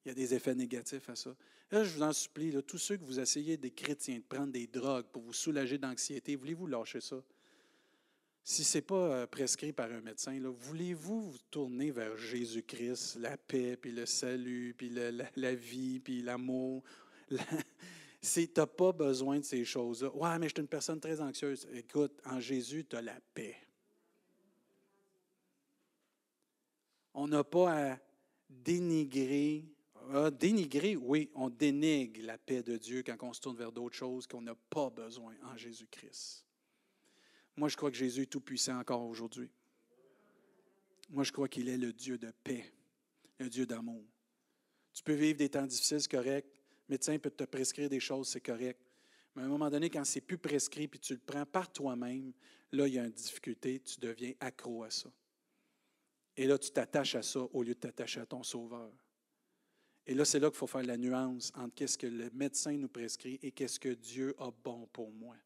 [0.05, 1.35] il y a des effets négatifs à ça.
[1.71, 4.67] Là, je vous en supplie, tous ceux que vous essayez des chrétiens de prendre des
[4.67, 7.25] drogues pour vous soulager d'anxiété, voulez-vous lâcher ça?
[8.47, 13.39] si ce n'est pas euh, prescrit par un médecin, voulez-vous vous tourner vers Jésus-Christ, la
[13.39, 16.83] paix, puis le salut, puis la, vie, puis l'amour?
[18.21, 20.15] tu n'as pas besoin de ces choses-là.
[20.15, 21.69] Ouais, mais je suis une personne très anxieuse.
[21.73, 23.57] Écoute, en Jésus, tu as la paix.
[27.15, 27.99] On n'a pas à
[28.49, 29.65] dénigrer.
[30.13, 33.97] Ah, dénigrer, oui, on dénigre la paix de Dieu quand on se tourne vers d'autres
[33.97, 36.45] choses qu'on n'a pas besoin en Jésus-Christ.
[37.57, 39.51] Moi, je crois que Jésus est tout-puissant encore aujourd'hui.
[41.09, 42.73] Moi, je crois qu'il est le Dieu de paix,
[43.39, 44.05] le Dieu d'amour.
[44.93, 46.54] Tu peux vivre des temps difficiles, correct.
[46.89, 48.81] Le médecin peut te prescrire des choses, c'est correct.
[49.35, 52.33] Mais à un moment donné, quand c'est plus prescrit puis tu le prends par toi-même,
[52.73, 55.11] là, il y a une difficulté, tu deviens accro à ça.
[56.37, 58.93] Et là, tu t'attaches à ça au lieu de t'attacher à ton Sauveur.
[60.07, 62.89] Et là, c'est là qu'il faut faire la nuance entre qu'est-ce que le médecin nous
[62.89, 65.37] prescrit et qu'est-ce que Dieu a bon pour moi.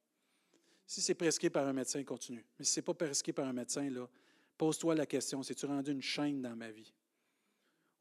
[0.87, 2.45] Si c'est prescrit par un médecin, continue.
[2.59, 4.09] Mais si ce n'est pas prescrit par un médecin, là,
[4.57, 6.93] pose-toi la question, c'est-tu rendu une chaîne dans ma vie?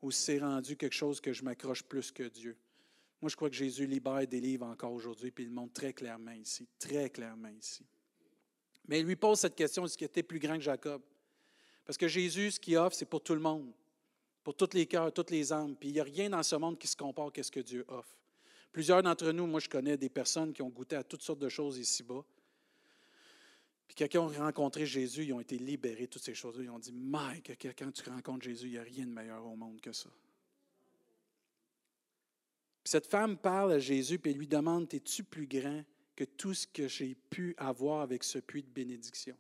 [0.01, 2.57] Ou c'est rendu quelque chose que je m'accroche plus que Dieu?
[3.21, 5.93] Moi, je crois que Jésus libère des livres encore aujourd'hui, puis il le montre très
[5.93, 7.85] clairement ici, très clairement ici.
[8.87, 11.01] Mais il lui pose cette question, est-ce qu'il était plus grand que Jacob?
[11.85, 13.71] Parce que Jésus, ce qu'il offre, c'est pour tout le monde,
[14.43, 15.75] pour tous les cœurs, toutes les âmes.
[15.75, 17.85] Puis il n'y a rien dans ce monde qui se compare à ce que Dieu
[17.87, 18.15] offre.
[18.71, 21.49] Plusieurs d'entre nous, moi je connais des personnes qui ont goûté à toutes sortes de
[21.49, 22.23] choses ici-bas,
[23.87, 26.63] puis ils ont rencontré Jésus, ils ont été libérés de toutes ces choses-là.
[26.65, 29.55] Ils ont dit, Mike, quand tu rencontres Jésus, il n'y a rien de meilleur au
[29.55, 30.09] monde que ça.
[32.87, 35.83] Cette femme parle à Jésus et lui demande, es-tu plus grand
[36.15, 39.35] que tout ce que j'ai pu avoir avec ce puits de bénédiction?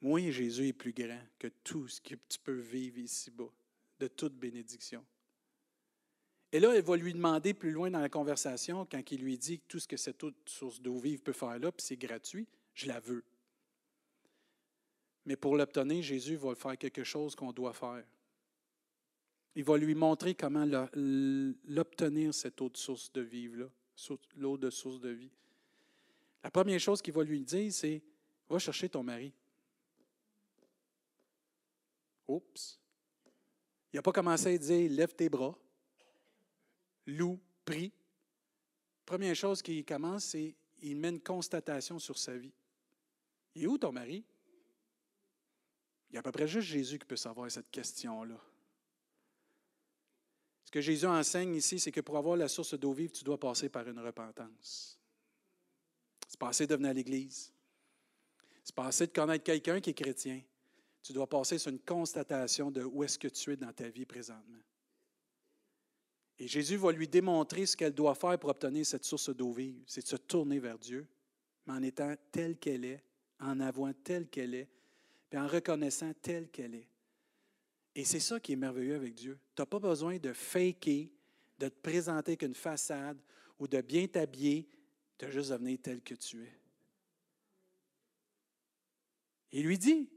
[0.00, 3.52] Moi, Jésus est plus grand que tout ce que tu peux vivre ici-bas,
[3.98, 5.04] de toute bénédiction.
[6.52, 9.58] Et là, elle va lui demander plus loin dans la conversation, quand il lui dit
[9.58, 12.48] que tout ce que cette autre source d'eau vive peut faire là, puis c'est gratuit,
[12.72, 13.24] je la veux.
[15.26, 18.04] Mais pour l'obtenir, Jésus va faire quelque chose qu'on doit faire.
[19.54, 23.50] Il va lui montrer comment l'obtenir, cette eau de source de vie,
[24.36, 25.30] l'eau de source de vie.
[26.42, 28.02] La première chose qu'il va lui dire, c'est
[28.48, 29.32] Va chercher ton mari.
[32.26, 32.80] Oups.
[33.92, 35.56] Il n'a pas commencé à dire Lève tes bras
[37.06, 37.92] loup, prie.
[39.04, 42.52] Première chose qu'il commence, c'est il met une constatation sur sa vie.
[43.54, 44.24] Il est où ton mari?
[46.08, 48.40] Il y a à peu près juste Jésus qui peut savoir cette question-là.
[50.70, 53.40] Ce que Jésus enseigne ici, c'est que pour avoir la source d'eau vive, tu dois
[53.40, 54.96] passer par une repentance.
[56.28, 57.52] C'est passer de venir à l'Église.
[58.62, 60.40] C'est passer de connaître quelqu'un qui est chrétien.
[61.02, 64.06] Tu dois passer sur une constatation de où est-ce que tu es dans ta vie
[64.06, 64.60] présentement.
[66.38, 69.82] Et Jésus va lui démontrer ce qu'elle doit faire pour obtenir cette source d'eau vive.
[69.88, 71.04] C'est de se tourner vers Dieu,
[71.66, 73.02] mais en étant telle qu'elle est,
[73.40, 74.68] en avouant telle qu'elle est,
[75.28, 76.89] puis en reconnaissant telle qu'elle est.
[77.94, 79.38] Et c'est ça qui est merveilleux avec Dieu.
[79.54, 81.10] Tu n'as pas besoin de faker,
[81.58, 83.20] de te présenter qu'une façade
[83.58, 84.68] ou de bien t'habiller.
[85.18, 86.60] Tu as juste à venir tel que tu es.
[89.52, 90.08] Il lui dit,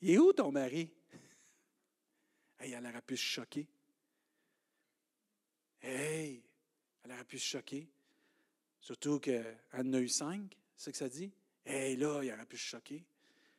[0.00, 0.90] il est où ton mari?
[2.58, 3.68] Elle, elle aurait pu se choquer.
[5.80, 6.42] Hey!
[7.04, 7.88] Elle aurait pu se choquer.
[8.80, 11.30] Surtout qu'elle en a eu cinq, c'est ce que ça dit?
[11.64, 13.04] Hey, là, il aurait pu se choquer.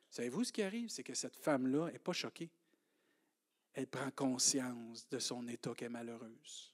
[0.10, 0.90] Savez-vous ce qui arrive?
[0.90, 2.50] C'est que cette femme-là n'est pas choquée.
[3.74, 6.74] Elle prend conscience de son état qu'elle est malheureuse.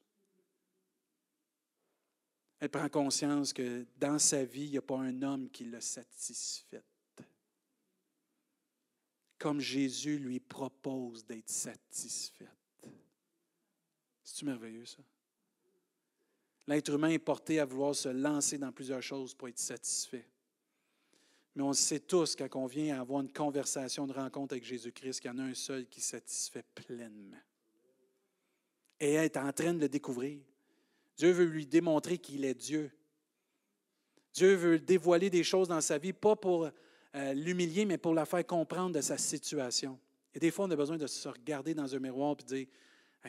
[2.60, 5.82] Elle prend conscience que dans sa vie, il n'y a pas un homme qui l'a
[5.82, 6.84] satisfaite.
[9.38, 12.50] Comme Jésus lui propose d'être satisfaite.
[14.24, 15.04] C'est-tu merveilleux, ça?
[16.68, 20.28] L'être humain est porté à vouloir se lancer dans plusieurs choses pour être satisfait.
[21.56, 25.32] Mais on sait tous, quand on vient avoir une conversation, une rencontre avec Jésus-Christ, qu'il
[25.32, 27.38] y en a un seul qui satisfait pleinement.
[29.00, 30.40] Et être en train de le découvrir.
[31.18, 32.92] Dieu veut lui démontrer qu'il est Dieu.
[34.34, 36.66] Dieu veut dévoiler des choses dans sa vie, pas pour
[37.16, 39.98] euh, l'humilier, mais pour la faire comprendre de sa situation.
[40.34, 42.68] Et des fois, on a besoin de se regarder dans un miroir et de dire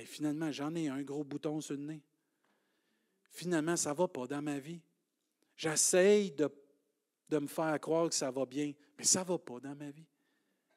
[0.04, 2.02] finalement, j'en ai un gros bouton sur le nez.
[3.30, 4.80] Finalement, ça ne va pas dans ma vie.
[5.56, 6.50] J'essaye de,
[7.28, 9.90] de me faire croire que ça va bien, mais ça ne va pas dans ma
[9.90, 10.06] vie.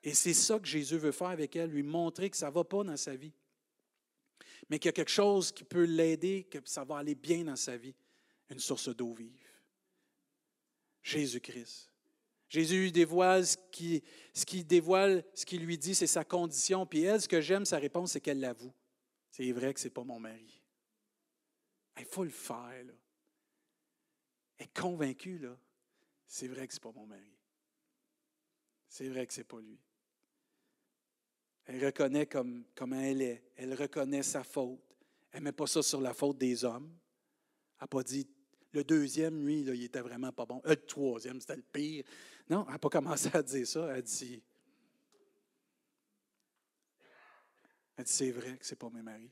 [0.01, 2.63] Et c'est ça que Jésus veut faire avec elle, lui montrer que ça ne va
[2.63, 3.33] pas dans sa vie.
[4.69, 7.55] Mais qu'il y a quelque chose qui peut l'aider, que ça va aller bien dans
[7.55, 7.95] sa vie.
[8.49, 9.47] Une source d'eau vive.
[11.03, 11.91] Jésus-Christ.
[12.47, 16.85] Jésus lui dévoile ce qui, ce qui dévoile, ce qu'il lui dit, c'est sa condition.
[16.85, 18.73] Puis elle, ce que j'aime, sa réponse, c'est qu'elle l'avoue.
[19.29, 20.61] C'est vrai que ce n'est pas mon mari.
[21.99, 22.83] Il faut le faire.
[22.85, 22.93] Là.
[24.57, 25.55] Elle est convaincue, là.
[26.31, 27.35] C'est vrai que ce n'est pas mon mari.
[28.87, 29.79] C'est vrai que ce n'est pas lui.
[31.65, 33.51] Elle reconnaît comme, comment elle est.
[33.55, 34.79] Elle reconnaît sa faute.
[35.31, 36.95] Elle ne met pas ça sur la faute des hommes.
[37.79, 38.27] Elle n'a pas dit
[38.71, 40.61] le deuxième, lui, il était vraiment pas bon.
[40.65, 42.03] Euh, le troisième, c'était le pire.
[42.47, 43.97] Non, elle n'a pas commencé à dire ça.
[43.97, 44.43] Elle dit
[47.97, 49.31] Elle dit C'est vrai que ce n'est pas mes maris.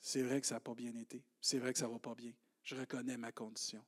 [0.00, 1.24] C'est vrai que ça n'a pas bien été.
[1.40, 2.32] C'est vrai que ça ne va pas bien.
[2.62, 3.84] Je reconnais ma condition.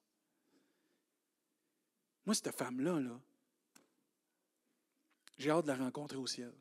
[2.30, 3.20] Moi, cette femme-là, là,
[5.36, 6.52] j'ai hâte de la rencontrer au ciel.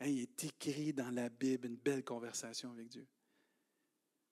[0.00, 3.06] il est écrit dans la Bible une belle conversation avec Dieu.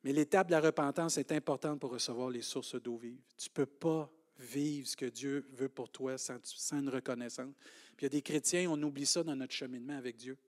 [0.03, 3.21] Mais l'étape de la repentance est importante pour recevoir les sources d'eau vive.
[3.37, 6.39] Tu ne peux pas vivre ce que Dieu veut pour toi sans,
[6.73, 7.55] une reconnaissance.
[7.99, 10.39] Puis il y a des chrétiens, on oublie ça dans notre cheminement avec Dieu.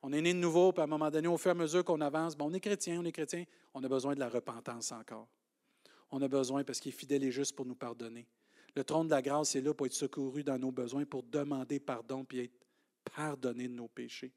[0.00, 1.84] On est né de nouveau, puis à un moment donné, au fur et à mesure
[1.84, 3.44] qu'on avance, bon, on est chrétien, on est chrétien,
[3.74, 5.28] on a besoin de la repentance encore.
[6.10, 8.26] On a besoin parce qu'il est fidèle et juste pour nous pardonner.
[8.74, 11.80] Le trône de la grâce est là pour être secouru dans nos besoins, pour demander
[11.80, 12.66] pardon, puis être
[13.14, 14.32] pardonné de nos péchés.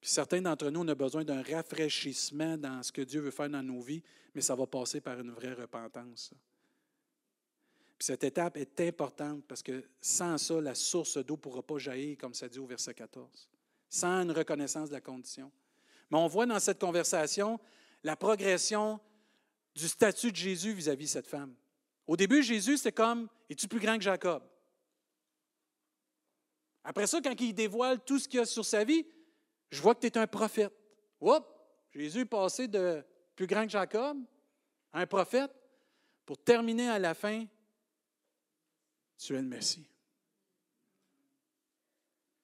[0.00, 3.48] Puis certains d'entre nous, on a besoin d'un rafraîchissement dans ce que Dieu veut faire
[3.48, 4.02] dans nos vies,
[4.34, 6.34] mais ça va passer par une vraie repentance.
[7.96, 11.78] Puis cette étape est importante parce que sans ça, la source d'eau ne pourra pas
[11.78, 13.48] jaillir, comme ça dit au verset 14,
[13.88, 15.52] sans une reconnaissance de la condition.
[16.10, 17.60] Mais on voit dans cette conversation
[18.02, 18.98] la progression
[19.74, 21.54] du statut de Jésus vis-à-vis de cette femme.
[22.06, 24.42] Au début, Jésus, c'était comme Es-tu plus grand que Jacob?
[26.84, 29.06] Après ça, quand il dévoile tout ce qu'il y a sur sa vie,
[29.70, 30.72] je vois que tu es un prophète.
[31.20, 31.46] Oups,
[31.92, 33.04] Jésus est passé de
[33.36, 34.18] plus grand que Jacob
[34.92, 35.52] à un prophète
[36.26, 37.46] pour terminer à la fin,
[39.18, 39.88] tu es le Messie.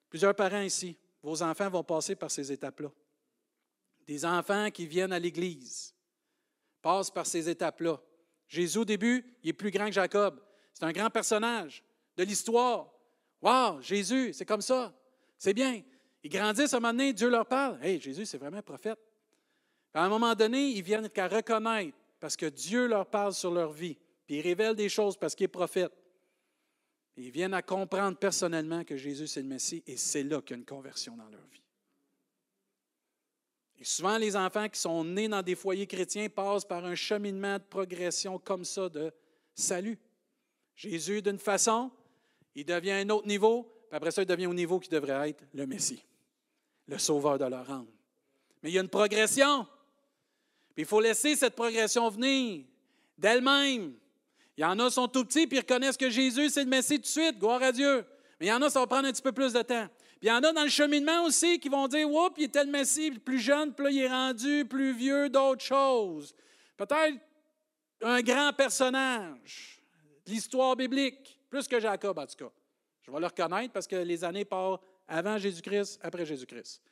[0.09, 2.91] Plusieurs parents ici, vos enfants vont passer par ces étapes-là.
[4.07, 5.95] Des enfants qui viennent à l'Église
[6.88, 8.01] passent par ces étapes-là.
[8.46, 10.40] Jésus, au début, il est plus grand que Jacob.
[10.72, 11.85] C'est un grand personnage
[12.16, 12.90] de l'histoire.
[13.42, 14.94] Wow, Jésus, c'est comme ça.
[15.37, 15.83] C'est bien.
[16.22, 17.79] Ils grandissent, à un moment donné, Dieu leur parle.
[17.85, 18.98] Hey, Jésus, c'est vraiment un prophète.
[19.92, 23.70] À un moment donné, ils viennent qu'à reconnaître parce que Dieu leur parle sur leur
[23.70, 23.98] vie.
[24.27, 25.92] Puis il révèle des choses parce qu'il est prophète.
[27.18, 30.55] ils viennent à comprendre personnellement que Jésus, c'est le Messie, et c'est là qu'il y
[30.55, 31.62] a une conversion dans leur vie.
[33.81, 37.55] Et souvent, les enfants qui sont nés dans des foyers chrétiens passent par un cheminement
[37.55, 39.12] de progression comme ça de
[39.55, 39.99] salut.
[40.75, 41.91] Jésus, d'une façon,
[42.55, 45.45] il devient un autre niveau, puis après ça, il devient au niveau qui devrait être
[45.55, 46.05] le Messie,
[46.88, 47.87] le sauveur de leur âme.
[48.62, 49.64] Mais il y a une progression.
[50.75, 52.64] Puis il faut laisser cette progression venir
[53.17, 53.95] d'elle-même.
[54.57, 56.71] Il y en a qui sont tout petits puis ils reconnaissent que Jésus, c'est le
[56.71, 58.05] Messie tout de suite, gloire à Dieu.
[58.41, 59.88] Mais il y en a, ça va prendre un petit peu plus de temps.
[60.20, 62.64] Puis il y en a dans le cheminement aussi qui vont dire Oups, il était
[62.64, 66.35] le Messie plus jeune, puis là, il est rendu plus vieux d'autres choses.
[66.76, 67.18] Peut-être
[68.02, 69.81] un grand personnage
[70.26, 72.50] de l'histoire biblique, plus que Jacob en tout cas.
[73.02, 76.83] Je vais le reconnaître parce que les années partent avant Jésus-Christ, après Jésus-Christ.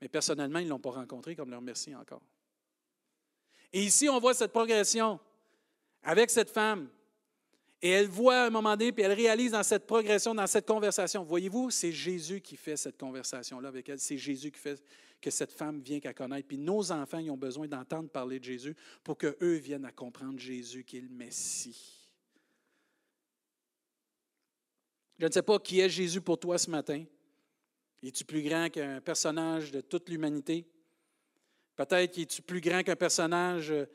[0.00, 2.20] Mais personnellement, ils ne l'ont pas rencontré comme leur merci encore.
[3.72, 5.18] Et ici, on voit cette progression
[6.02, 6.88] avec cette femme.
[7.82, 10.66] Et elle voit à un moment donné, puis elle réalise dans cette progression, dans cette
[10.66, 11.22] conversation.
[11.24, 13.98] Voyez-vous, c'est Jésus qui fait cette conversation-là avec elle.
[13.98, 14.82] C'est Jésus qui fait
[15.20, 16.48] que cette femme vient qu'à connaître.
[16.48, 20.38] Puis nos enfants, ils ont besoin d'entendre parler de Jésus pour qu'eux viennent à comprendre
[20.38, 21.96] Jésus qui est Messie.
[25.18, 27.04] Je ne sais pas qui est Jésus pour toi ce matin.
[28.02, 30.66] Es-tu plus grand qu'un personnage de toute l'humanité?
[31.74, 33.86] Peut-être es-tu plus grand qu'un personnage euh,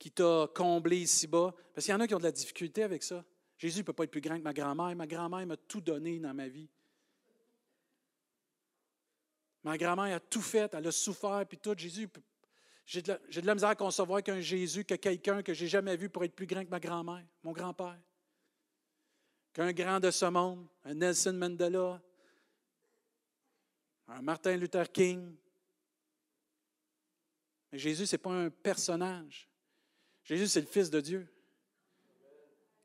[0.00, 1.54] qui t'a comblé ici-bas?
[1.72, 3.24] Parce qu'il y en a qui ont de la difficulté avec ça.
[3.56, 4.96] Jésus ne peut pas être plus grand que ma grand-mère.
[4.96, 6.68] Ma grand-mère m'a tout donné dans ma vie.
[9.62, 11.74] Ma grand-mère a tout fait, elle a souffert, puis tout.
[11.76, 12.08] Jésus,
[12.86, 16.08] j'ai de, de, la misère à concevoir qu'un Jésus, que quelqu'un que j'ai jamais vu
[16.08, 18.00] pour être plus grand que ma grand-mère, mon grand-père
[19.52, 22.00] qu'un grand de ce monde, un Nelson Mandela,
[24.06, 25.36] un Martin Luther King.
[27.70, 29.49] Mais Jésus, ce n'est pas un personnage.
[30.24, 31.26] Jésus, c'est le Fils de Dieu,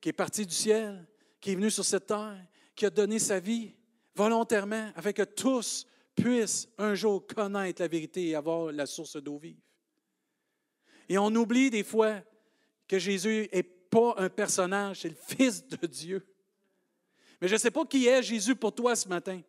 [0.01, 1.05] qui est parti du ciel,
[1.39, 2.38] qui est venu sur cette terre,
[2.75, 3.73] qui a donné sa vie
[4.15, 9.38] volontairement afin que tous puissent un jour connaître la vérité et avoir la source d'eau
[9.38, 9.59] vive.
[11.07, 12.21] Et on oublie des fois
[12.88, 16.25] que Jésus n'est pas un personnage, c'est le Fils de Dieu.
[17.41, 19.41] Mais je ne sais pas qui est Jésus pour toi ce matin.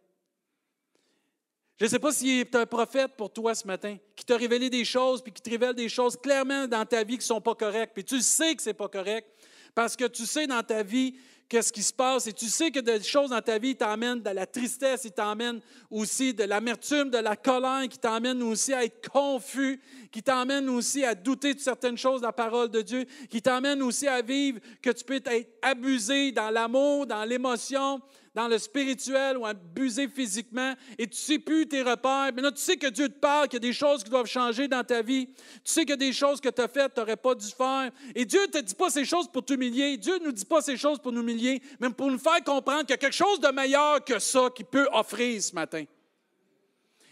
[1.78, 4.70] Je ne sais pas s'il est un prophète pour toi ce matin, qui t'a révélé
[4.70, 7.40] des choses, puis qui te révèle des choses clairement dans ta vie qui ne sont
[7.40, 7.92] pas correctes.
[7.92, 9.28] Puis tu sais que ce n'est pas correct,
[9.74, 11.14] parce que tu sais dans ta vie
[11.50, 14.30] qu'est-ce qui se passe et tu sais que des choses dans ta vie t'emmènent de
[14.30, 15.60] la tristesse, ils t'emmènent
[15.90, 19.78] aussi de l'amertume, de la colère, qui t'emmènent aussi à être confus,
[20.10, 23.82] qui t'emmènent aussi à douter de certaines choses de la parole de Dieu, qui t'emmènent
[23.82, 28.00] aussi à vivre que tu peux être abusé dans l'amour, dans l'émotion,
[28.36, 32.30] dans le spirituel ou abusé physiquement et tu sais plus tes repères.
[32.36, 34.26] Mais là, tu sais que Dieu te parle, qu'il y a des choses qui doivent
[34.26, 35.26] changer dans ta vie.
[35.64, 37.46] Tu sais qu'il y a des choses que tu as faites, tu n'aurais pas dû
[37.46, 37.90] faire.
[38.14, 39.96] Et Dieu ne te dit pas ces choses pour t'humilier.
[39.96, 42.82] Dieu ne nous dit pas ces choses pour nous humilier, mais pour nous faire comprendre
[42.82, 45.84] qu'il y a quelque chose de meilleur que ça qu'il peut offrir ce matin.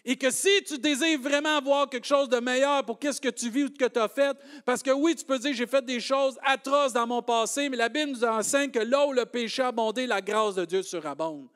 [0.05, 3.48] Et que si tu désires vraiment avoir quelque chose de meilleur pour qu'est-ce que tu
[3.48, 4.36] vis ou ce que tu as fait,
[4.66, 7.76] parce que oui, tu peux dire j'ai fait des choses atroces dans mon passé, mais
[7.78, 10.82] la Bible nous enseigne que là où le péché a abondé, la grâce de Dieu
[10.82, 11.48] surabonde.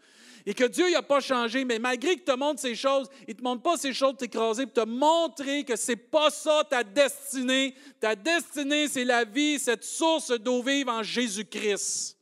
[0.46, 3.38] Et que Dieu n'a pas changé, mais malgré qu'il te montre ces choses, il ne
[3.38, 6.64] te montre pas ces choses pour t'écraser, pour te montrer que ce n'est pas ça
[6.64, 7.74] ta destinée.
[8.00, 12.16] Ta destinée, c'est la vie, cette source d'eau vive en Jésus-Christ.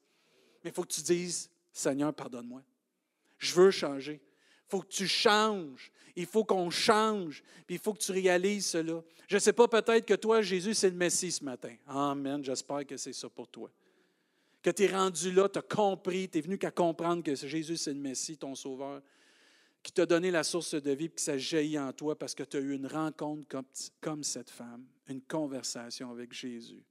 [0.64, 2.62] Mais il faut que tu dises, Seigneur, pardonne-moi.
[3.38, 4.20] Je veux changer.
[4.20, 5.92] Il faut que tu changes.
[6.16, 9.02] Il faut qu'on change, puis il faut que tu réalises cela.
[9.28, 11.74] Je ne sais pas, peut-être que toi, Jésus, c'est le Messie ce matin.
[11.86, 12.42] Amen.
[12.42, 13.70] J'espère que c'est ça pour toi.
[14.62, 17.76] Que tu es rendu là, tu as compris, tu es venu qu'à comprendre que Jésus,
[17.76, 19.02] c'est le Messie, ton Sauveur,
[19.82, 22.42] qui t'a donné la source de vie, puis que ça jaillit en toi parce que
[22.42, 23.66] tu as eu une rencontre comme,
[24.00, 26.82] comme cette femme, une conversation avec Jésus.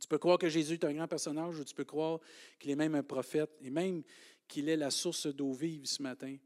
[0.00, 2.20] Tu peux croire que Jésus est un grand personnage ou tu peux croire
[2.58, 4.02] qu'il est même un prophète et même
[4.46, 6.36] qu'il est la source d'eau vive ce matin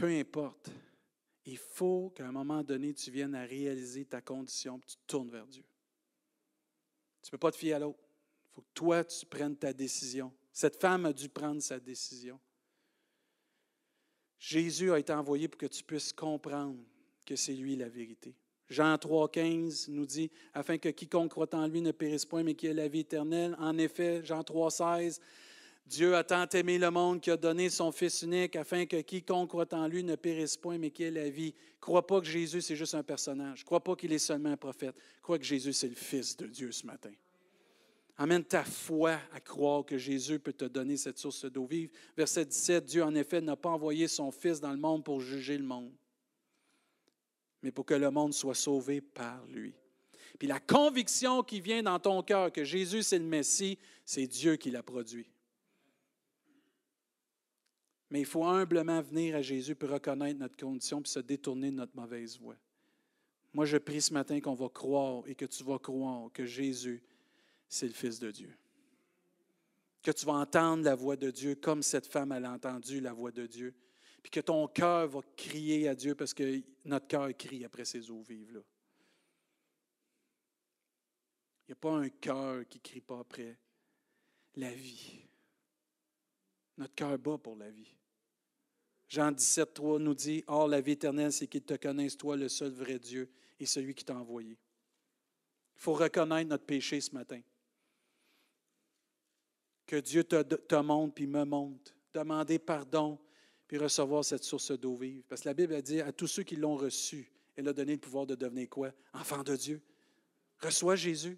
[0.00, 0.70] peu importe,
[1.44, 5.30] il faut qu'à un moment donné, tu viennes à réaliser ta condition et tu tournes
[5.30, 5.64] vers Dieu.
[7.22, 7.98] Tu ne peux pas te fier à l'autre.
[8.00, 10.32] Il faut que toi, tu prennes ta décision.
[10.52, 12.40] Cette femme a dû prendre sa décision.
[14.38, 16.78] Jésus a été envoyé pour que tu puisses comprendre
[17.26, 18.34] que c'est lui la vérité.
[18.70, 22.70] Jean 3,15 nous dit Afin que quiconque croit en lui ne périsse point, mais qu'il
[22.70, 23.54] ait la vie éternelle.
[23.58, 25.20] En effet, Jean 3,16
[25.90, 29.48] Dieu a tant aimé le monde qu'il a donné son Fils unique afin que quiconque
[29.48, 31.52] croit en lui ne périsse point, mais qu'il ait la vie.
[31.80, 33.64] Crois pas que Jésus, c'est juste un personnage.
[33.64, 34.94] Crois pas qu'il est seulement un prophète.
[35.20, 37.10] Crois que Jésus, c'est le Fils de Dieu ce matin.
[38.16, 41.90] Amène ta foi à croire que Jésus peut te donner cette source d'eau vive.
[42.16, 45.58] Verset 17, Dieu en effet n'a pas envoyé son Fils dans le monde pour juger
[45.58, 45.90] le monde,
[47.64, 49.74] mais pour que le monde soit sauvé par lui.
[50.38, 54.54] Puis la conviction qui vient dans ton cœur que Jésus c'est le Messie, c'est Dieu
[54.54, 55.26] qui l'a produit.
[58.10, 61.76] Mais il faut humblement venir à Jésus pour reconnaître notre condition puis se détourner de
[61.76, 62.56] notre mauvaise voie.
[63.52, 67.02] Moi, je prie ce matin qu'on va croire et que tu vas croire que Jésus,
[67.68, 68.56] c'est le Fils de Dieu.
[70.02, 73.32] Que tu vas entendre la voix de Dieu comme cette femme a entendu la voix
[73.32, 73.74] de Dieu.
[74.22, 78.10] Puis que ton cœur va crier à Dieu parce que notre cœur crie après ces
[78.10, 78.60] eaux vives-là.
[81.66, 83.56] Il n'y a pas un cœur qui ne crie pas après
[84.56, 85.20] la vie.
[86.76, 87.94] Notre cœur bat pour la vie.
[89.10, 92.48] Jean 17, 3 nous dit Or, la vie éternelle, c'est qu'ils te connaissent, toi, le
[92.48, 94.52] seul vrai Dieu, et celui qui t'a envoyé.
[94.52, 97.40] Il faut reconnaître notre péché ce matin.
[99.84, 101.92] Que Dieu te, te montre puis me montre.
[102.14, 103.18] Demander pardon
[103.66, 105.24] puis recevoir cette source d'eau vive.
[105.28, 107.92] Parce que la Bible a dit à tous ceux qui l'ont reçu, elle a donné
[107.92, 108.92] le pouvoir de devenir quoi?
[109.12, 109.82] Enfant de Dieu.
[110.60, 111.36] Reçois Jésus.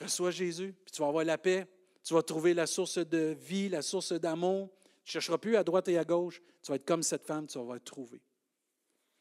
[0.00, 1.66] Reçois Jésus, puis tu vas avoir la paix.
[2.02, 4.70] Tu vas trouver la source de vie, la source d'amour,
[5.08, 6.42] tu ne chercheras plus à droite et à gauche.
[6.62, 8.20] Tu vas être comme cette femme, tu vas être trouvé.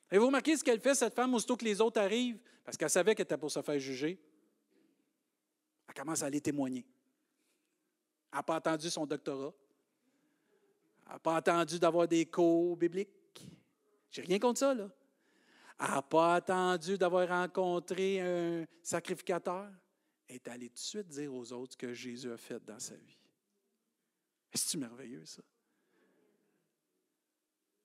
[0.09, 2.41] Avez-vous remarqué ce qu'elle fait, cette femme, aussitôt que les autres arrivent?
[2.65, 4.19] Parce qu'elle savait qu'elle était pour se faire juger.
[5.88, 6.85] Elle commence à aller témoigner.
[8.33, 9.53] Elle n'a pas entendu son doctorat.
[11.05, 13.47] Elle n'a pas entendu d'avoir des cours bibliques.
[14.11, 14.89] J'ai rien contre ça, là.
[15.79, 19.71] Elle n'a pas attendu d'avoir rencontré un sacrificateur.
[20.27, 22.79] Elle est allée tout de suite dire aux autres ce que Jésus a fait dans
[22.79, 23.17] sa vie.
[24.51, 25.41] Est-ce que merveilleux, ça?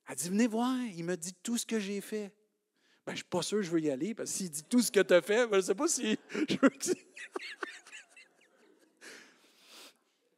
[0.09, 2.33] Elle dit, venez voir, il me dit tout ce que j'ai fait.
[3.05, 4.65] Ben, je ne suis pas sûr que je veux y aller, parce que s'il dit
[4.65, 6.71] tout ce que tu as fait, ben, je ne sais pas si je veux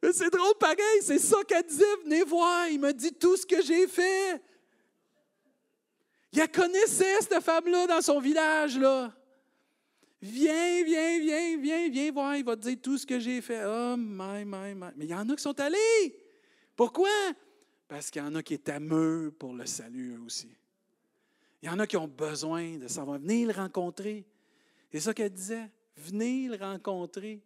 [0.01, 3.45] Mais c'est drôle pareil, c'est ça qu'elle disait, venez voir, il me dit tout ce
[3.45, 4.41] que j'ai fait.
[6.31, 9.13] Il la connaissait, cette femme-là, dans son village, là.
[10.21, 13.63] Viens, viens, viens, viens, viens voir, il va te dire tout ce que j'ai fait.
[13.65, 14.87] Oh, my, my, my.
[14.95, 16.15] Mais il y en a qui sont allés.
[16.75, 17.09] Pourquoi?
[17.87, 20.49] Parce qu'il y en a qui est ameux pour le salut, aussi.
[21.61, 23.19] Il y en a qui ont besoin de savoir.
[23.19, 24.25] Venez le rencontrer.
[24.91, 25.69] C'est ça qu'elle disait.
[25.97, 27.41] Venez le rencontrer.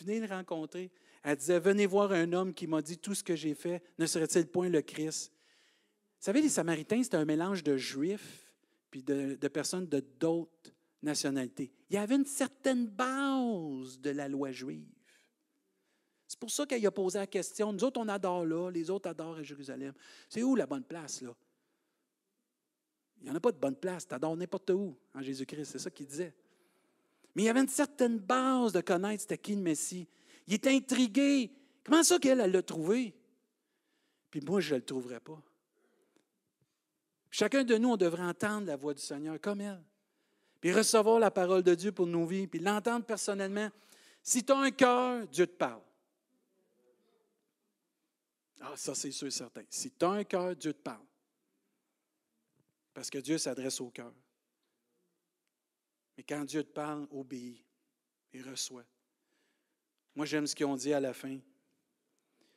[0.00, 0.90] Venez le rencontrer.
[1.22, 3.82] Elle disait, venez voir un homme qui m'a dit tout ce que j'ai fait.
[3.98, 5.32] Ne serait-il point le Christ?
[6.18, 8.52] Vous savez, les Samaritains, c'était un mélange de juifs
[8.90, 11.70] puis de, de personnes de d'autres nationalités.
[11.90, 14.88] Il y avait une certaine base de la loi juive.
[16.28, 17.72] C'est pour ça qu'elle a posé la question.
[17.72, 19.94] Nous autres, on adore là, les autres adorent à Jérusalem.
[20.28, 21.34] C'est où la bonne place, là?
[23.20, 24.06] Il n'y en a pas de bonne place.
[24.06, 25.64] Tu adores n'importe où en Jésus-Christ.
[25.64, 26.34] C'est ça qu'il disait.
[27.34, 30.06] Mais il y avait une certaine base de connaître c'était qui le Messie.
[30.46, 31.50] Il était intrigué.
[31.82, 33.14] Comment ça qu'elle, l'a trouvé?
[34.30, 35.42] Puis moi, je ne le trouverai pas.
[37.30, 39.82] Chacun de nous, on devrait entendre la voix du Seigneur comme elle.
[40.60, 43.70] Puis recevoir la parole de Dieu pour nos vies, puis l'entendre personnellement.
[44.22, 45.80] Si tu as un cœur, Dieu te parle.
[48.60, 49.62] Ah, ça, c'est sûr et certain.
[49.70, 51.06] Si tu as un cœur, Dieu te parle.
[52.92, 54.12] Parce que Dieu s'adresse au cœur.
[56.16, 57.64] Mais quand Dieu te parle, obéis
[58.32, 58.84] et reçoit.
[60.16, 61.38] Moi, j'aime ce qu'ils ont dit à la fin.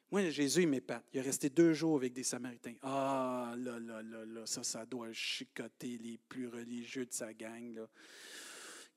[0.10, 1.06] Moi, Jésus, il m'épate.
[1.14, 2.76] Il est resté deux jours avec des Samaritains.
[2.82, 7.80] Ah, là, là, là, là, ça, ça doit chicoter les plus religieux de sa gang.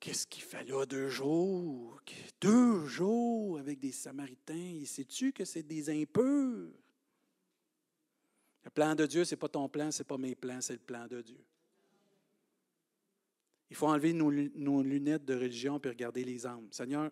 [0.01, 2.01] Qu'est-ce qu'il fait là deux jours?
[2.41, 4.79] Deux jours avec des Samaritains.
[4.81, 6.73] Et sais-tu que c'est des impurs?
[8.65, 10.73] Le plan de Dieu, ce n'est pas ton plan, ce n'est pas mes plans, c'est
[10.73, 11.39] le plan de Dieu.
[13.71, 14.31] Il faut enlever nos,
[14.83, 16.69] lunettes de religion et regarder les âmes.
[16.71, 17.11] Seigneur,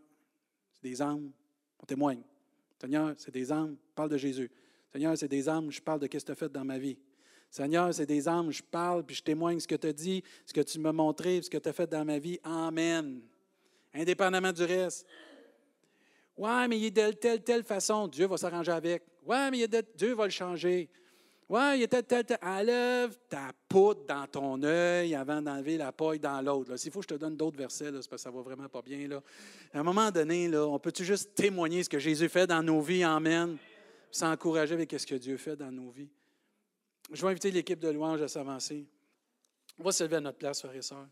[0.73, 1.31] c'est des âmes,
[1.79, 2.23] on témoigne.
[2.81, 4.51] Seigneur, c'est des âmes, parle de Jésus.
[4.93, 6.99] Seigneur, c'est des âmes, je parle de ce que tu as fait dans ma vie.
[7.51, 10.55] Seigneur, c'est des âmes, je parle, puis je témoigne ce que tu as dit, ce
[10.55, 12.39] que tu m'as montré, ce que tu as fait dans ma vie.
[12.45, 13.21] Amen.
[13.93, 15.07] Indépendamment du reste.
[16.37, 18.09] Ouais, mais il est de telle, telle façon.
[18.09, 19.03] Dieu va s'arranger avec.
[19.25, 20.89] Ouais, mais Dieu va le changer.
[21.49, 22.39] Ouais, il était tel, tel.
[22.43, 26.77] Enlève ta poudre dans ton œil avant d'enlever la paille dans l'autre.
[26.77, 29.07] S'il faut je te donne d'autres versets, parce que ça va vraiment pas bien.
[29.09, 29.23] Là.
[29.75, 32.81] À un moment donné, là, on peut-tu juste témoigner ce que Jésus fait dans nos
[32.81, 33.03] vies?
[33.03, 33.57] Amen.
[34.11, 36.11] S'encourager avec ce que Dieu fait dans nos vies.
[37.11, 38.87] Je vais inviter l'équipe de louange à s'avancer.
[39.79, 41.09] On va se lever à notre place, frères et sœurs.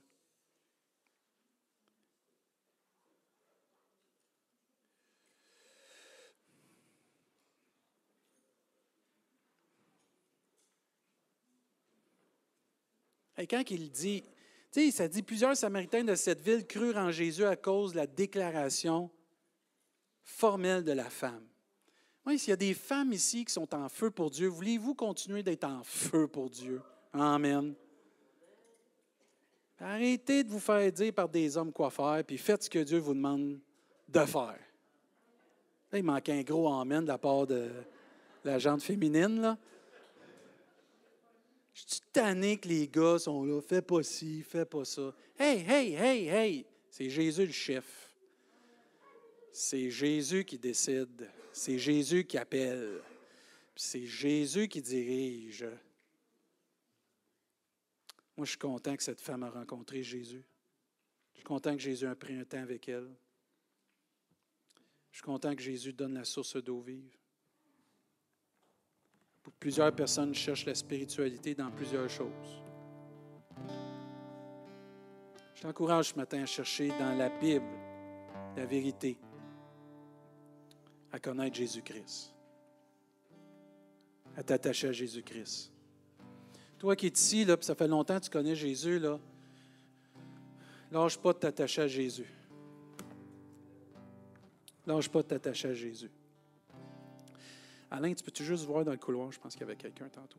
[13.41, 14.23] Et quand il dit,
[14.71, 17.97] tu sais, ça dit plusieurs Samaritains de cette ville crurent en Jésus à cause de
[17.97, 19.11] la déclaration
[20.23, 21.45] formelle de la femme.
[22.27, 25.43] Oui, s'il y a des femmes ici qui sont en feu pour Dieu, voulez-vous continuer
[25.43, 26.83] d'être en feu pour Dieu?
[27.15, 27.75] Amen.
[29.79, 32.99] Arrêtez de vous faire dire par des hommes quoi faire, puis faites ce que Dieu
[32.99, 33.59] vous demande
[34.07, 34.59] de faire.
[35.91, 37.71] Là, il manque un gros amen de la part de
[38.45, 39.41] la gente féminine.
[39.41, 39.59] Là.
[41.87, 45.15] Je suis tanné que les gars sont là, fais pas ci, fais pas ça.
[45.39, 48.15] Hey, hey, hey, hey, c'est Jésus le chef.
[49.53, 51.31] C'est Jésus qui décide.
[51.53, 53.01] C'est Jésus qui appelle.
[53.75, 55.67] C'est Jésus qui dirige.
[58.37, 60.45] Moi, je suis content que cette femme a rencontré Jésus.
[61.33, 63.09] Je suis content que Jésus a pris un temps avec elle.
[65.11, 67.20] Je suis content que Jésus donne la source d'eau vive.
[69.59, 72.63] Plusieurs personnes cherchent la spiritualité dans plusieurs choses.
[75.55, 77.67] Je t'encourage ce matin à chercher dans la Bible
[78.57, 79.19] la vérité,
[81.13, 82.33] à connaître Jésus-Christ,
[84.37, 85.71] à t'attacher à Jésus-Christ.
[86.79, 89.19] Toi qui es ici, là, ça fait longtemps que tu connais Jésus, là,
[90.91, 92.33] lâche pas de t'attacher à Jésus.
[94.87, 96.11] Lâche pas de t'attacher à Jésus.
[97.91, 99.33] Alain, tu peux-tu juste voir dans le couloir?
[99.33, 100.39] Je pense qu'il y avait quelqu'un tantôt.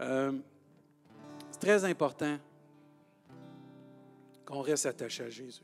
[0.00, 0.32] Euh,
[1.52, 2.38] c'est très important
[4.44, 5.62] qu'on reste attaché à Jésus.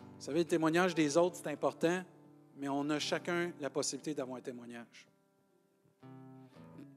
[0.00, 2.02] Vous savez, le témoignage des autres, c'est important,
[2.56, 5.06] mais on a chacun la possibilité d'avoir un témoignage.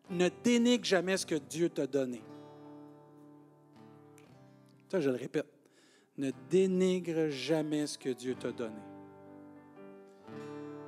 [0.10, 2.22] Ne dénigre jamais ce que Dieu t'a donné.
[4.90, 5.46] Ça, je le répète.
[6.18, 8.91] Ne dénigre jamais ce que Dieu t'a donné.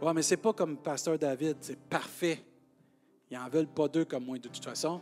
[0.04, 2.44] Ouais, mais c'est pas comme Pasteur David, c'est parfait.
[3.32, 5.00] Ils n'en veulent pas deux comme moi de toute façon.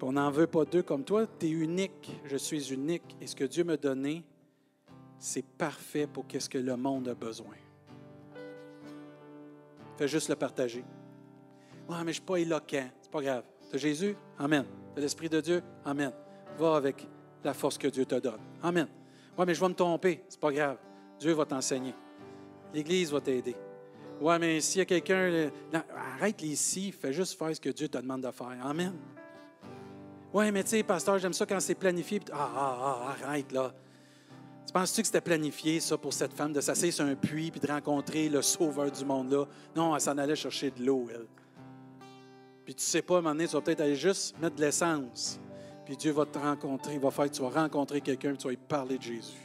[0.00, 1.26] on n'en veut pas deux comme toi.
[1.38, 2.10] Tu es unique.
[2.24, 3.14] Je suis unique.
[3.20, 4.24] Et ce que Dieu m'a donné,
[5.18, 7.56] c'est parfait pour ce que le monde a besoin.
[9.98, 10.82] Fais juste le partager.
[11.86, 12.88] Ouais, mais je ne suis pas éloquent.
[13.02, 13.44] C'est pas grave.
[13.70, 14.16] De Jésus?
[14.38, 14.64] Amen.
[14.96, 15.62] De l'Esprit de Dieu?
[15.84, 16.12] Amen.
[16.58, 17.06] Va avec
[17.44, 18.40] la force que Dieu te donne.
[18.62, 18.88] Amen.
[19.36, 20.24] Oui, mais je vais me tromper.
[20.26, 20.78] C'est pas grave.
[21.20, 21.94] Dieu va t'enseigner.
[22.72, 23.54] L'Église va t'aider.
[24.20, 25.14] Ouais, mais s'il y a quelqu'un.
[25.14, 25.50] euh,
[26.16, 28.56] arrête les si, fais juste faire ce que Dieu te demande de faire.
[28.62, 28.94] Amen.
[30.32, 32.20] Ouais, mais tu sais, pasteur, j'aime ça quand c'est planifié.
[32.32, 33.72] Ah, ah, ah, arrête là.
[34.66, 37.60] Tu penses-tu que c'était planifié, ça, pour cette femme, de s'asseoir sur un puits puis
[37.60, 39.44] de rencontrer le sauveur du monde-là?
[39.76, 41.26] Non, elle s'en allait chercher de l'eau, elle.
[42.64, 44.62] Puis tu sais pas, à un moment donné, tu vas peut-être aller juste mettre de
[44.62, 45.38] l'essence.
[45.84, 48.44] Puis Dieu va te rencontrer, il va faire que tu vas rencontrer quelqu'un puis tu
[48.44, 49.43] vas lui parler de Jésus.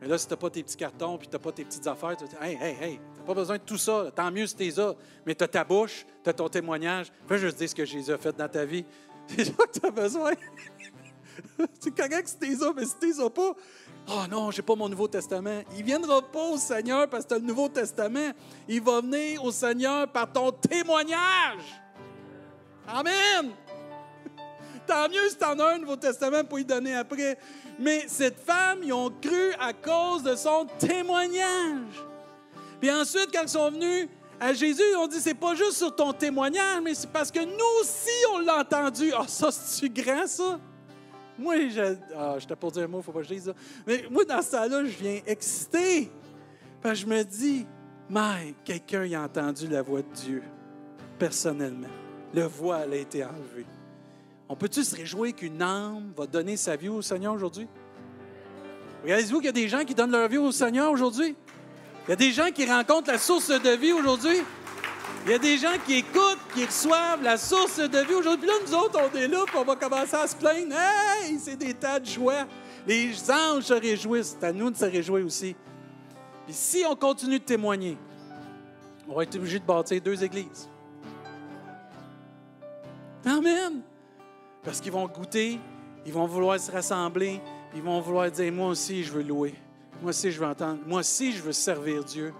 [0.00, 1.86] Mais là, si tu n'as pas tes petits cartons puis tu n'as pas tes petites
[1.86, 4.10] affaires, tu vas dire Hey, hey, hey, tu n'as pas besoin de tout ça.
[4.14, 4.94] Tant mieux si tu les as.
[5.26, 7.12] Mais tu as ta bouche, tu as ton témoignage.
[7.26, 8.84] Fais juste dire ce que Jésus a fait dans ta vie.
[9.26, 10.32] C'est ça que tu as besoin.
[11.80, 13.52] C'est correct si tu les as, mais si tu les as pas,
[14.08, 15.62] oh non, j'ai pas mon Nouveau Testament.
[15.72, 18.30] Il ne viendra pas au Seigneur parce que tu as le Nouveau Testament.
[18.68, 21.82] Il va venir au Seigneur par ton témoignage.
[22.86, 23.52] Amen.
[24.86, 27.38] Tant mieux si tu en as un Nouveau Testament pour y donner après.
[27.78, 32.04] Mais cette femme, ils ont cru à cause de son témoignage.
[32.80, 34.08] Puis ensuite, quand ils sont venus
[34.40, 37.40] à Jésus, ils ont dit c'est pas juste sur ton témoignage, mais c'est parce que
[37.40, 39.12] nous aussi, on l'a entendu.
[39.16, 40.58] Ah, ça, c'est-tu grand, ça?
[41.38, 41.94] Moi, je.
[42.16, 43.54] Ah, j'étais pour dire un mot, faut pas que je dise ça.
[43.86, 46.10] Mais moi, dans ce temps-là, je viens excité.
[46.82, 47.66] Parce je me dis,
[48.10, 50.42] mais quelqu'un a entendu la voix de Dieu,
[51.18, 51.88] personnellement.
[52.34, 53.66] Le voile a été enlevé.
[54.48, 57.68] On peut-tu se réjouir qu'une âme va donner sa vie au Seigneur aujourd'hui?
[59.02, 61.36] Regardez-vous qu'il y a des gens qui donnent leur vie au Seigneur aujourd'hui?
[62.06, 64.38] Il y a des gens qui rencontrent la source de vie aujourd'hui?
[65.26, 68.46] Il y a des gens qui écoutent, qui reçoivent la source de vie aujourd'hui.
[68.46, 70.74] Puis là, nous autres, on est là, puis on va commencer à se plaindre.
[70.74, 72.46] Hey, c'est des tas de joie.
[72.86, 74.36] Les anges se réjouissent.
[74.40, 75.54] C'est à nous de se réjouir aussi.
[76.46, 77.98] Puis si on continue de témoigner,
[79.06, 80.68] on va être obligé de bâtir deux églises.
[83.26, 83.82] Amen.
[84.62, 85.58] Parce qu'ils vont goûter,
[86.04, 87.40] ils vont vouloir se rassembler,
[87.74, 89.54] ils vont vouloir dire Moi aussi, je veux louer.
[90.00, 90.80] Moi aussi, je veux entendre.
[90.86, 92.32] Moi aussi, je veux servir Dieu.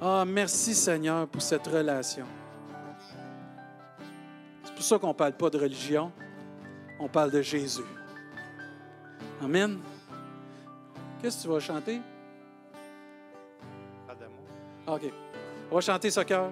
[0.00, 2.26] Ah, merci Seigneur pour cette relation.
[4.64, 6.10] C'est pour ça qu'on ne parle pas de religion,
[6.98, 7.82] on parle de Jésus.
[9.42, 9.78] Amen.
[11.20, 12.00] Qu'est-ce que tu vas chanter?
[14.86, 15.02] OK.
[15.70, 16.50] On va chanter ce cœur.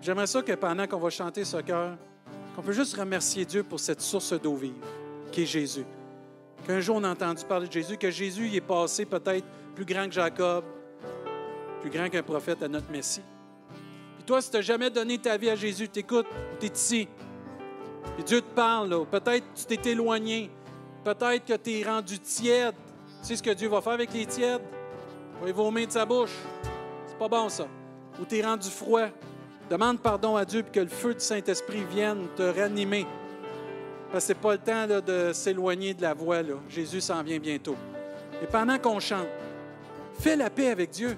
[0.00, 1.96] J'aimerais ça que pendant qu'on va chanter ce cœur,
[2.54, 4.72] qu'on peut juste remercier Dieu pour cette source d'eau vive,
[5.32, 5.84] qui est Jésus.
[6.66, 9.84] Qu'un jour on a entendu parler de Jésus, que Jésus il est passé peut-être plus
[9.84, 10.64] grand que Jacob,
[11.80, 13.22] plus grand qu'un prophète à notre Messie.
[14.16, 16.26] Puis toi, si tu n'as jamais donné ta vie à Jésus, t'écoutes,
[16.58, 17.08] tu es ici.
[18.14, 19.06] Puis Dieu te parle.
[19.10, 20.50] Peut-être tu t'es éloigné.
[21.04, 22.74] Peut-être que tu es rendu tiède.
[23.20, 24.62] Tu sais ce que Dieu va faire avec les tièdes?
[25.42, 26.34] Il va vomir de sa bouche.
[27.06, 27.66] C'est pas bon, ça.
[28.20, 29.08] Ou tu es rendu froid.
[29.70, 33.06] Demande pardon à Dieu puis que le feu du Saint-Esprit vienne te ranimer.
[34.12, 36.42] Parce que c'est pas le temps de s'éloigner de la voie.
[36.68, 37.76] Jésus s'en vient bientôt.
[38.42, 39.26] Et pendant qu'on chante,
[40.20, 41.16] fais la paix avec Dieu.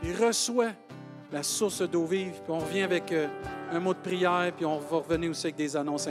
[0.00, 0.70] Puis reçois
[1.32, 2.40] la source d'eau vive.
[2.44, 3.26] Puis on revient avec euh,
[3.72, 6.10] un mot de prière, puis on va revenir aussi avec des annonces importantes.